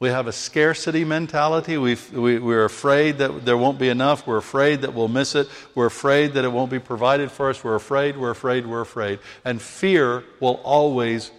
We 0.00 0.10
have 0.10 0.26
a 0.28 0.32
scarcity 0.32 1.04
mentality. 1.04 1.76
we 1.76 1.96
we, 2.12 2.38
we're 2.38 2.64
afraid 2.64 3.18
that 3.18 3.44
there 3.44 3.56
won't 3.56 3.78
be 3.78 3.88
enough. 3.88 4.26
We're 4.26 4.36
afraid 4.36 4.82
that 4.82 4.94
we'll 4.94 5.08
miss 5.08 5.34
it. 5.34 5.48
We're 5.74 5.86
afraid 5.86 6.34
that 6.34 6.44
it 6.44 6.52
won't 6.52 6.70
be 6.70 6.78
provided 6.78 7.32
for 7.32 7.50
us. 7.50 7.64
We're 7.64 7.74
afraid, 7.74 8.16
we're 8.16 8.30
afraid, 8.30 8.66
we're 8.66 8.80
afraid. 8.80 9.18
And 9.44 9.60
fear 9.60 10.24
will 10.40 10.60
always 10.62 11.32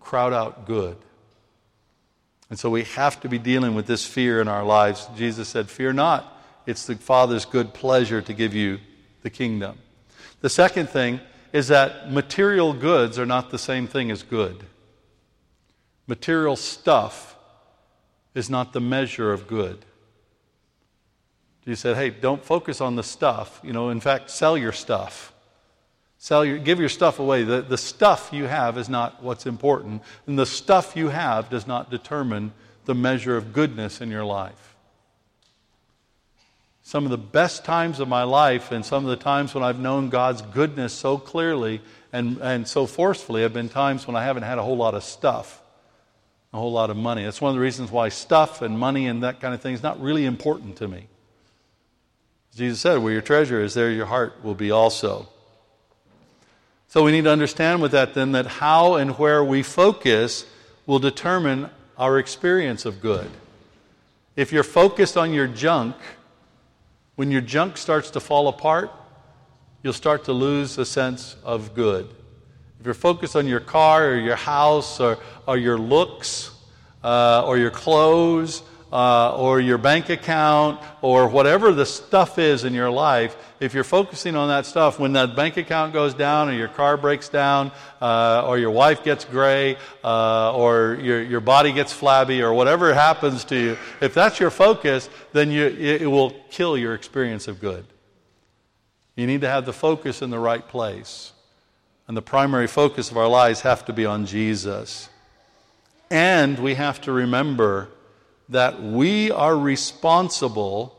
crowd 0.00 0.32
out 0.32 0.66
good. 0.66 0.96
And 2.50 2.58
so 2.58 2.68
we 2.68 2.82
have 2.82 3.20
to 3.20 3.28
be 3.28 3.38
dealing 3.38 3.74
with 3.74 3.86
this 3.86 4.04
fear 4.04 4.40
in 4.40 4.48
our 4.48 4.64
lives. 4.64 5.08
Jesus 5.16 5.48
said, 5.48 5.70
Fear 5.70 5.94
not. 5.94 6.36
It's 6.66 6.84
the 6.84 6.96
Father's 6.96 7.44
good 7.44 7.72
pleasure 7.72 8.20
to 8.20 8.32
give 8.34 8.54
you 8.54 8.80
the 9.22 9.30
kingdom. 9.30 9.78
The 10.40 10.50
second 10.50 10.88
thing 10.88 11.20
is 11.52 11.68
that 11.68 12.12
material 12.12 12.72
goods 12.72 13.18
are 13.18 13.26
not 13.26 13.50
the 13.50 13.58
same 13.58 13.86
thing 13.86 14.10
as 14.10 14.22
good. 14.22 14.64
Material 16.06 16.56
stuff 16.56 17.36
is 18.34 18.50
not 18.50 18.72
the 18.72 18.80
measure 18.80 19.32
of 19.32 19.46
good. 19.46 19.84
You 21.64 21.76
said, 21.76 21.96
hey, 21.96 22.10
don't 22.10 22.44
focus 22.44 22.80
on 22.80 22.96
the 22.96 23.02
stuff. 23.02 23.60
You 23.62 23.72
know, 23.72 23.90
in 23.90 24.00
fact, 24.00 24.30
sell 24.30 24.56
your 24.56 24.72
stuff. 24.72 25.32
Sell 26.22 26.44
your, 26.44 26.58
give 26.58 26.78
your 26.78 26.90
stuff 26.90 27.18
away. 27.18 27.44
The, 27.44 27.62
the 27.62 27.78
stuff 27.78 28.28
you 28.30 28.44
have 28.44 28.76
is 28.76 28.90
not 28.90 29.22
what's 29.22 29.46
important, 29.46 30.02
and 30.26 30.38
the 30.38 30.44
stuff 30.44 30.94
you 30.94 31.08
have 31.08 31.48
does 31.48 31.66
not 31.66 31.90
determine 31.90 32.52
the 32.84 32.94
measure 32.94 33.38
of 33.38 33.54
goodness 33.54 34.02
in 34.02 34.10
your 34.10 34.26
life. 34.26 34.76
Some 36.82 37.04
of 37.04 37.10
the 37.10 37.16
best 37.16 37.64
times 37.64 38.00
of 38.00 38.08
my 38.08 38.24
life 38.24 38.70
and 38.70 38.84
some 38.84 39.02
of 39.02 39.08
the 39.10 39.16
times 39.16 39.54
when 39.54 39.64
I've 39.64 39.80
known 39.80 40.10
God's 40.10 40.42
goodness 40.42 40.92
so 40.92 41.16
clearly 41.16 41.80
and, 42.12 42.36
and 42.42 42.68
so 42.68 42.84
forcefully 42.84 43.40
have 43.40 43.54
been 43.54 43.70
times 43.70 44.06
when 44.06 44.14
I 44.14 44.22
haven't 44.22 44.42
had 44.42 44.58
a 44.58 44.62
whole 44.62 44.76
lot 44.76 44.94
of 44.94 45.02
stuff, 45.02 45.62
a 46.52 46.58
whole 46.58 46.72
lot 46.72 46.90
of 46.90 46.98
money. 46.98 47.24
That's 47.24 47.40
one 47.40 47.48
of 47.48 47.54
the 47.54 47.62
reasons 47.62 47.90
why 47.90 48.10
stuff 48.10 48.60
and 48.60 48.78
money 48.78 49.06
and 49.06 49.22
that 49.22 49.40
kind 49.40 49.54
of 49.54 49.62
thing 49.62 49.72
is 49.72 49.82
not 49.82 49.98
really 50.02 50.26
important 50.26 50.76
to 50.76 50.88
me. 50.88 51.06
Jesus 52.54 52.80
said, 52.80 52.98
Where 52.98 53.14
your 53.14 53.22
treasure 53.22 53.62
is, 53.62 53.72
there 53.72 53.90
your 53.90 54.04
heart 54.04 54.44
will 54.44 54.54
be 54.54 54.70
also. 54.70 55.26
So 56.90 57.04
we 57.04 57.12
need 57.12 57.22
to 57.22 57.30
understand 57.30 57.80
with 57.80 57.92
that 57.92 58.14
then 58.14 58.32
that 58.32 58.46
how 58.48 58.96
and 58.96 59.16
where 59.16 59.44
we 59.44 59.62
focus 59.62 60.44
will 60.86 60.98
determine 60.98 61.70
our 61.96 62.18
experience 62.18 62.84
of 62.84 63.00
good. 63.00 63.30
If 64.34 64.50
you're 64.50 64.64
focused 64.64 65.16
on 65.16 65.32
your 65.32 65.46
junk, 65.46 65.94
when 67.14 67.30
your 67.30 67.42
junk 67.42 67.76
starts 67.76 68.10
to 68.10 68.20
fall 68.20 68.48
apart, 68.48 68.90
you'll 69.84 69.92
start 69.92 70.24
to 70.24 70.32
lose 70.32 70.78
a 70.78 70.84
sense 70.84 71.36
of 71.44 71.76
good. 71.76 72.08
If 72.80 72.86
you're 72.86 72.94
focused 72.94 73.36
on 73.36 73.46
your 73.46 73.60
car 73.60 74.08
or 74.08 74.16
your 74.16 74.34
house 74.34 74.98
or, 74.98 75.18
or 75.46 75.56
your 75.58 75.78
looks 75.78 76.50
uh, 77.04 77.44
or 77.46 77.56
your 77.56 77.70
clothes 77.70 78.64
uh, 78.92 79.36
or 79.36 79.60
your 79.60 79.78
bank 79.78 80.08
account 80.08 80.80
or 81.00 81.28
whatever 81.28 81.72
the 81.72 81.86
stuff 81.86 82.38
is 82.38 82.64
in 82.64 82.74
your 82.74 82.90
life, 82.90 83.36
if 83.60 83.74
you're 83.74 83.84
focusing 83.84 84.36
on 84.36 84.48
that 84.48 84.66
stuff, 84.66 84.98
when 84.98 85.12
that 85.12 85.36
bank 85.36 85.56
account 85.56 85.92
goes 85.92 86.14
down 86.14 86.48
or 86.48 86.52
your 86.52 86.68
car 86.68 86.96
breaks 86.96 87.28
down 87.28 87.70
uh, 88.00 88.44
or 88.46 88.58
your 88.58 88.70
wife 88.70 89.04
gets 89.04 89.24
gray 89.24 89.76
uh, 90.02 90.54
or 90.54 90.98
your, 91.00 91.22
your 91.22 91.40
body 91.40 91.72
gets 91.72 91.92
flabby 91.92 92.42
or 92.42 92.52
whatever 92.52 92.92
happens 92.92 93.44
to 93.44 93.56
you, 93.56 93.78
if 94.00 94.14
that's 94.14 94.40
your 94.40 94.50
focus, 94.50 95.08
then 95.32 95.50
you, 95.50 95.66
it, 95.66 96.02
it 96.02 96.06
will 96.06 96.30
kill 96.50 96.76
your 96.76 96.94
experience 96.94 97.48
of 97.48 97.60
good. 97.60 97.84
You 99.14 99.26
need 99.26 99.42
to 99.42 99.48
have 99.48 99.66
the 99.66 99.72
focus 99.72 100.22
in 100.22 100.30
the 100.30 100.38
right 100.38 100.66
place. 100.66 101.32
And 102.08 102.16
the 102.16 102.22
primary 102.22 102.66
focus 102.66 103.10
of 103.12 103.16
our 103.16 103.28
lives 103.28 103.60
have 103.60 103.84
to 103.84 103.92
be 103.92 104.04
on 104.04 104.26
Jesus. 104.26 105.08
And 106.10 106.58
we 106.58 106.74
have 106.74 107.00
to 107.02 107.12
remember 107.12 107.88
that 108.50 108.82
we 108.82 109.30
are 109.30 109.56
responsible 109.56 110.96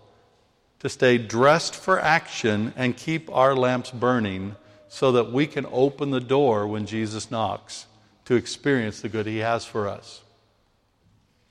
to 0.80 0.90
stay 0.90 1.18
dressed 1.18 1.76
for 1.76 2.00
action 2.00 2.74
and 2.76 2.98
keep 2.98 3.30
our 3.32 3.56
lamps 3.56 3.92
burning 3.92 4.56
so 4.88 5.12
that 5.12 5.32
we 5.32 5.46
can 5.46 5.66
open 5.72 6.12
the 6.12 6.20
door 6.20 6.68
when 6.68 6.86
Jesus 6.86 7.30
knocks 7.30 7.86
to 8.26 8.36
experience 8.36 9.02
the 9.02 9.10
good 9.10 9.26
he 9.26 9.38
has 9.38 9.64
for 9.64 9.88
us. 9.88 10.22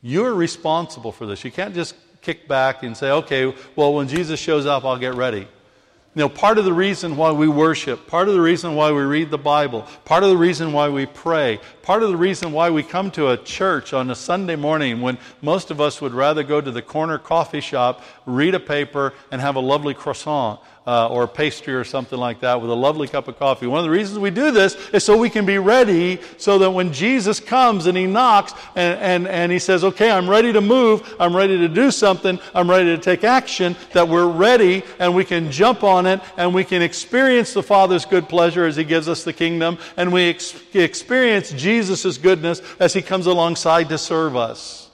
You're 0.03 0.35
responsible 0.35 1.13
for 1.13 1.27
this. 1.27 1.45
You 1.45 1.51
can't 1.51 1.75
just 1.75 1.95
kick 2.23 2.49
back 2.49 2.83
and 2.83 2.97
say, 2.97 3.11
okay, 3.11 3.55
well, 3.77 3.95
when 3.95 4.09
Jesus 4.09 4.41
shows 4.41 4.67
up, 4.67 4.85
I'll 4.85 4.99
get 4.99 5.15
ready. 5.15 5.41
You 5.41 6.23
know, 6.23 6.29
part 6.29 6.59
of 6.59 6.65
the 6.65 6.73
reason 6.73 7.17
why 7.17 7.31
we 7.31 7.47
worship, 7.47 8.09
part 8.09 8.27
of 8.27 8.35
the 8.35 8.41
reason 8.41 8.75
why 8.75 8.91
we 8.91 9.03
read 9.03 9.31
the 9.31 9.39
Bible, 9.39 9.87
part 10.05 10.25
of 10.25 10.31
the 10.31 10.37
reason 10.37 10.73
why 10.73 10.89
we 10.89 11.07
pray, 11.07 11.61
part 11.91 12.05
of 12.05 12.09
the 12.09 12.17
reason 12.17 12.53
why 12.53 12.71
we 12.71 12.85
come 12.85 13.11
to 13.11 13.31
a 13.31 13.37
church 13.37 13.93
on 13.93 14.09
a 14.13 14.15
Sunday 14.15 14.55
morning 14.55 15.01
when 15.01 15.19
most 15.43 15.73
of 15.73 15.81
us 15.81 16.01
would 16.01 16.15
rather 16.15 16.45
go 16.45 16.61
to 16.61 16.71
the 16.71 16.81
corner 16.81 17.19
coffee 17.19 17.61
shop, 17.61 18.05
read 18.27 18.55
a 18.55 18.61
paper, 18.61 19.13
and 19.33 19.41
have 19.41 19.57
a 19.57 19.61
lovely 19.61 19.93
croissant 19.93 20.61
uh, 20.87 21.09
or 21.09 21.29
pastry 21.29 21.75
or 21.75 21.85
something 21.85 22.19
like 22.19 22.41
that 22.41 22.61
with 22.61 22.71
a 22.71 22.75
lovely 22.75 23.07
cup 23.07 23.29
of 23.29 23.39
coffee. 23.39 23.67
One 23.67 23.79
of 23.79 23.85
the 23.85 23.91
reasons 23.91 24.19
we 24.19 24.31
do 24.31 24.51
this 24.51 24.75
is 24.93 25.05
so 25.05 25.17
we 25.17 25.31
can 25.31 25.45
be 25.45 25.59
ready 25.59 26.19
so 26.39 26.59
that 26.59 26.71
when 26.71 26.93
Jesus 26.93 27.39
comes 27.39 27.87
and 27.87 27.97
he 27.97 28.07
knocks 28.07 28.55
and, 28.75 28.99
and, 28.99 29.29
and 29.29 29.53
he 29.53 29.59
says, 29.59 29.85
Okay, 29.85 30.11
I'm 30.11 30.29
ready 30.29 30.53
to 30.53 30.61
move, 30.61 31.15
I'm 31.21 31.37
ready 31.37 31.59
to 31.59 31.69
do 31.69 31.91
something, 31.91 32.41
I'm 32.55 32.69
ready 32.71 32.97
to 32.97 32.99
take 32.99 33.25
action, 33.25 33.77
that 33.93 34.09
we're 34.09 34.27
ready 34.27 34.83
and 34.99 35.15
we 35.15 35.25
can 35.25 35.51
jump 35.51 35.85
on 35.85 36.07
it 36.07 36.21
and 36.37 36.55
we 36.55 36.65
can 36.65 36.83
experience 36.83 37.53
the 37.53 37.63
Father's 37.63 38.05
good 38.05 38.29
pleasure 38.29 38.65
as 38.65 38.77
he 38.77 38.85
gives 38.85 39.09
us 39.09 39.23
the 39.23 39.33
kingdom 39.33 39.79
and 39.97 40.13
we 40.13 40.31
ex- 40.31 40.55
experience 40.75 41.53
Jesus' 41.81 42.19
goodness 42.19 42.61
as 42.79 42.93
he 42.93 43.01
comes 43.01 43.27
alongside 43.27 43.89
to 43.89 43.97
serve 43.97 44.37
us. 44.37 44.91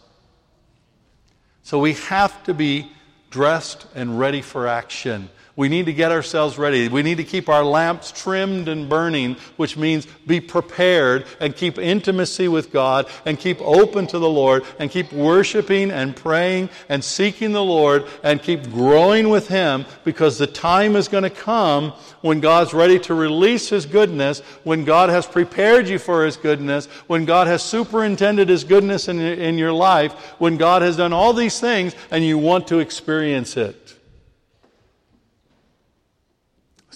So 1.64 1.81
we 1.81 1.94
have 1.94 2.44
to 2.44 2.55
be 2.55 2.90
dressed 3.31 3.87
and 3.96 4.18
ready 4.20 4.40
for 4.40 4.68
action. 4.68 5.29
We 5.57 5.71
need 5.71 5.87
to 5.87 5.95
get 5.95 6.12
ourselves 6.12 6.59
ready. 6.59 6.87
We 6.88 7.03
need 7.03 7.16
to 7.16 7.25
keep 7.25 7.49
our 7.49 7.64
lamps 7.64 8.12
trimmed 8.12 8.69
and 8.69 8.90
burning, 8.90 9.37
which 9.57 9.75
means 9.75 10.07
be 10.27 10.38
prepared 10.38 11.25
and 11.40 11.57
keep 11.57 11.79
intimacy 11.79 12.47
with 12.47 12.71
God 12.71 13.07
and 13.25 13.40
keep 13.40 13.59
open 13.62 14.07
to 14.09 14.19
the 14.19 14.29
Lord 14.29 14.64
and 14.79 14.90
keep 14.90 15.11
worshiping 15.14 15.90
and 15.90 16.14
praying 16.14 16.69
and 16.90 17.03
seeking 17.03 17.53
the 17.53 17.64
Lord 17.64 18.05
and 18.23 18.42
keep 18.42 18.64
growing 18.71 19.31
with 19.31 19.49
Him 19.49 19.87
because 20.05 20.37
the 20.37 20.47
time 20.47 20.95
is 20.95 21.09
going 21.09 21.25
to 21.25 21.31
come 21.31 21.92
when 22.21 22.40
God's 22.40 22.75
ready 22.75 22.99
to 23.01 23.14
release 23.14 23.71
His 23.71 23.87
goodness, 23.87 24.40
when 24.64 24.85
God 24.85 25.09
has 25.09 25.25
prepared 25.25 25.88
you 25.88 25.99
for 25.99 26.27
His 26.27 26.37
goodness, 26.37 26.85
when 27.07 27.25
God 27.25 27.47
has 27.47 27.62
superintended 27.62 28.51
His 28.51 28.64
goodness 28.64 29.09
in, 29.09 29.19
in 29.19 29.57
your 29.57 29.73
life, 29.73 30.12
when 30.38 30.59
God 30.59 30.83
has 30.83 30.99
done 30.99 31.14
all 31.14 31.33
these 31.33 31.59
things 31.59 31.95
and 32.11 32.23
you 32.23 32.37
want 32.37 32.69
to 32.69 32.81
experience 32.81 33.57
it. 33.57 33.86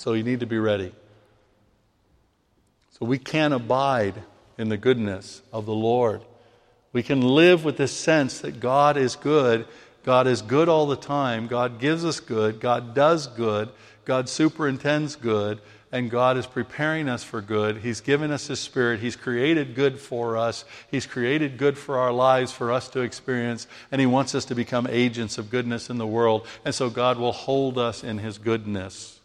So 0.00 0.14
you 0.14 0.22
need 0.22 0.40
to 0.40 0.46
be 0.46 0.58
ready. 0.58 0.92
So 2.98 3.04
we 3.04 3.18
can 3.18 3.52
abide 3.52 4.14
in 4.56 4.70
the 4.70 4.78
goodness 4.78 5.42
of 5.52 5.66
the 5.66 5.74
Lord. 5.74 6.22
We 6.94 7.02
can 7.02 7.20
live 7.20 7.66
with 7.66 7.76
this 7.76 7.92
sense 7.92 8.38
that 8.40 8.60
God 8.60 8.96
is 8.96 9.14
good. 9.14 9.66
God 10.02 10.26
is 10.26 10.40
good 10.40 10.70
all 10.70 10.86
the 10.86 10.96
time. 10.96 11.48
God 11.48 11.78
gives 11.78 12.06
us 12.06 12.18
good. 12.18 12.60
God 12.60 12.94
does 12.94 13.26
good. 13.26 13.68
God 14.06 14.30
superintends 14.30 15.16
good. 15.16 15.60
And 15.92 16.10
God 16.10 16.38
is 16.38 16.46
preparing 16.46 17.06
us 17.06 17.22
for 17.22 17.42
good. 17.42 17.76
He's 17.76 18.00
given 18.00 18.30
us 18.30 18.46
His 18.46 18.58
Spirit. 18.58 19.00
He's 19.00 19.16
created 19.16 19.74
good 19.74 19.98
for 19.98 20.38
us. 20.38 20.64
He's 20.90 21.04
created 21.04 21.58
good 21.58 21.76
for 21.76 21.98
our 21.98 22.12
lives, 22.12 22.52
for 22.52 22.72
us 22.72 22.88
to 22.90 23.00
experience. 23.00 23.66
And 23.92 24.00
He 24.00 24.06
wants 24.06 24.34
us 24.34 24.46
to 24.46 24.54
become 24.54 24.86
agents 24.88 25.36
of 25.36 25.50
goodness 25.50 25.90
in 25.90 25.98
the 25.98 26.06
world. 26.06 26.46
And 26.64 26.74
so 26.74 26.88
God 26.88 27.18
will 27.18 27.32
hold 27.32 27.76
us 27.76 28.02
in 28.02 28.16
His 28.16 28.38
goodness 28.38 29.19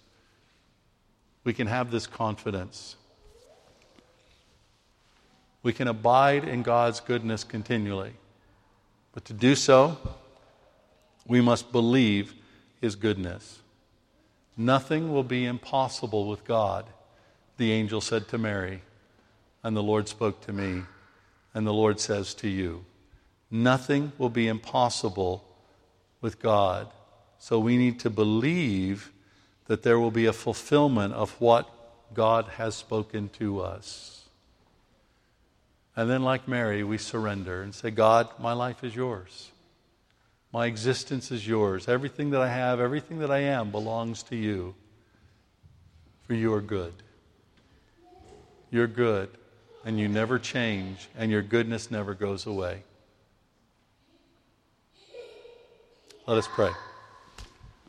we 1.45 1.53
can 1.53 1.67
have 1.67 1.91
this 1.91 2.07
confidence. 2.07 2.97
We 5.63 5.71
can 5.71 5.87
abide 5.87 6.43
in 6.43 6.63
God's 6.63 6.99
goodness 6.99 7.43
continually. 7.43 8.13
But 9.13 9.25
to 9.25 9.33
do 9.33 9.55
so, 9.55 9.97
we 11.25 11.39
must 11.39 11.71
believe 11.71 12.33
His 12.81 12.95
goodness. 12.95 13.59
Nothing 14.57 15.13
will 15.13 15.23
be 15.23 15.45
impossible 15.45 16.27
with 16.27 16.43
God, 16.45 16.85
the 17.57 17.71
angel 17.71 18.01
said 18.01 18.27
to 18.29 18.37
Mary, 18.37 18.81
and 19.63 19.77
the 19.77 19.83
Lord 19.83 20.07
spoke 20.07 20.41
to 20.41 20.53
me, 20.53 20.83
and 21.53 21.65
the 21.65 21.73
Lord 21.73 21.99
says 21.99 22.33
to 22.35 22.49
you. 22.49 22.85
Nothing 23.51 24.11
will 24.17 24.29
be 24.29 24.47
impossible 24.47 25.45
with 26.21 26.41
God. 26.41 26.87
So 27.37 27.59
we 27.59 27.77
need 27.77 27.99
to 28.01 28.09
believe 28.09 29.11
that 29.67 29.83
there 29.83 29.99
will 29.99 30.11
be 30.11 30.25
a 30.25 30.33
fulfillment 30.33 31.13
of 31.13 31.31
what 31.41 31.69
God 32.13 32.45
has 32.57 32.75
spoken 32.75 33.29
to 33.39 33.61
us. 33.61 34.25
And 35.95 36.09
then, 36.09 36.23
like 36.23 36.47
Mary, 36.47 36.83
we 36.83 36.97
surrender 36.97 37.61
and 37.61 37.73
say, 37.73 37.89
God, 37.89 38.27
my 38.39 38.53
life 38.53 38.83
is 38.83 38.95
yours. 38.95 39.51
My 40.51 40.67
existence 40.67 41.31
is 41.31 41.47
yours. 41.47 41.87
Everything 41.87 42.31
that 42.31 42.41
I 42.41 42.49
have, 42.49 42.79
everything 42.79 43.19
that 43.19 43.31
I 43.31 43.39
am 43.39 43.71
belongs 43.71 44.23
to 44.23 44.35
you. 44.35 44.75
For 46.23 46.33
you 46.33 46.53
are 46.53 46.61
good. 46.61 46.93
You're 48.71 48.87
good, 48.87 49.29
and 49.85 49.99
you 49.99 50.07
never 50.07 50.39
change, 50.39 51.07
and 51.17 51.31
your 51.31 51.41
goodness 51.41 51.91
never 51.91 52.13
goes 52.13 52.45
away. 52.45 52.83
Let 56.27 56.37
us 56.37 56.47
pray. 56.47 56.71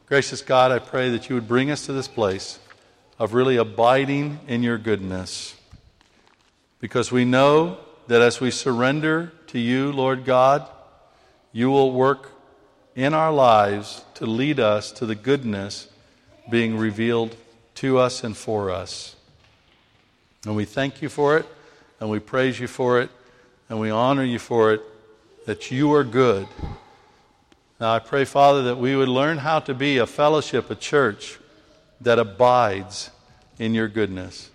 Gracious 0.07 0.41
God, 0.41 0.71
I 0.71 0.79
pray 0.79 1.11
that 1.11 1.29
you 1.29 1.35
would 1.35 1.49
bring 1.49 1.69
us 1.69 1.87
to 1.87 1.93
this 1.93 2.07
place 2.07 2.61
of 3.19 3.35
really 3.35 3.57
abiding 3.57 4.39
in 4.47 4.63
your 4.63 4.79
goodness. 4.79 5.57
Because 6.79 7.11
we 7.11 7.25
know 7.25 7.79
that 8.07 8.23
as 8.23 8.41
we 8.41 8.53
surrender 8.53 9.33
to 9.49 9.59
you, 9.59 9.91
Lord 9.91 10.25
God, 10.25 10.69
you 11.51 11.71
will 11.71 11.91
work 11.91 12.31
in 12.95 13.15
our 13.15 13.33
lives 13.33 14.05
to 14.15 14.27
lead 14.27 14.61
us 14.61 14.93
to 14.93 15.07
the 15.07 15.17
goodness 15.17 15.89
being 16.49 16.77
revealed 16.77 17.35
to 17.75 17.99
us 17.99 18.23
and 18.23 18.37
for 18.37 18.71
us. 18.71 19.17
And 20.45 20.55
we 20.55 20.67
thank 20.67 21.03
you 21.03 21.09
for 21.09 21.37
it, 21.37 21.47
and 21.99 22.09
we 22.09 22.21
praise 22.21 22.61
you 22.61 22.69
for 22.69 23.01
it, 23.01 23.11
and 23.69 23.81
we 23.81 23.91
honor 23.91 24.23
you 24.23 24.39
for 24.39 24.73
it, 24.73 24.83
that 25.47 25.73
you 25.73 25.93
are 25.93 26.05
good 26.05 26.47
now 27.81 27.95
I 27.95 27.99
pray, 27.99 28.25
Father, 28.25 28.63
that 28.65 28.79
we 28.79 28.97
would 28.97 29.09
learn 29.09 29.39
how 29.39 29.61
to 29.61 29.75
be 29.75 29.99
a 29.99 30.07
fellowship, 30.07 30.71
a 30.71 30.75
church 30.75 31.39
that 32.01 32.19
abides 32.19 33.11
in 33.59 33.75
your 33.75 33.89
goodness. 33.89 34.51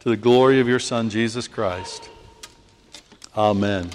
to 0.00 0.08
the 0.08 0.16
glory 0.16 0.58
of 0.58 0.66
your 0.66 0.80
Son, 0.80 1.10
Jesus 1.10 1.46
Christ. 1.46 2.10
Amen. 3.36 3.88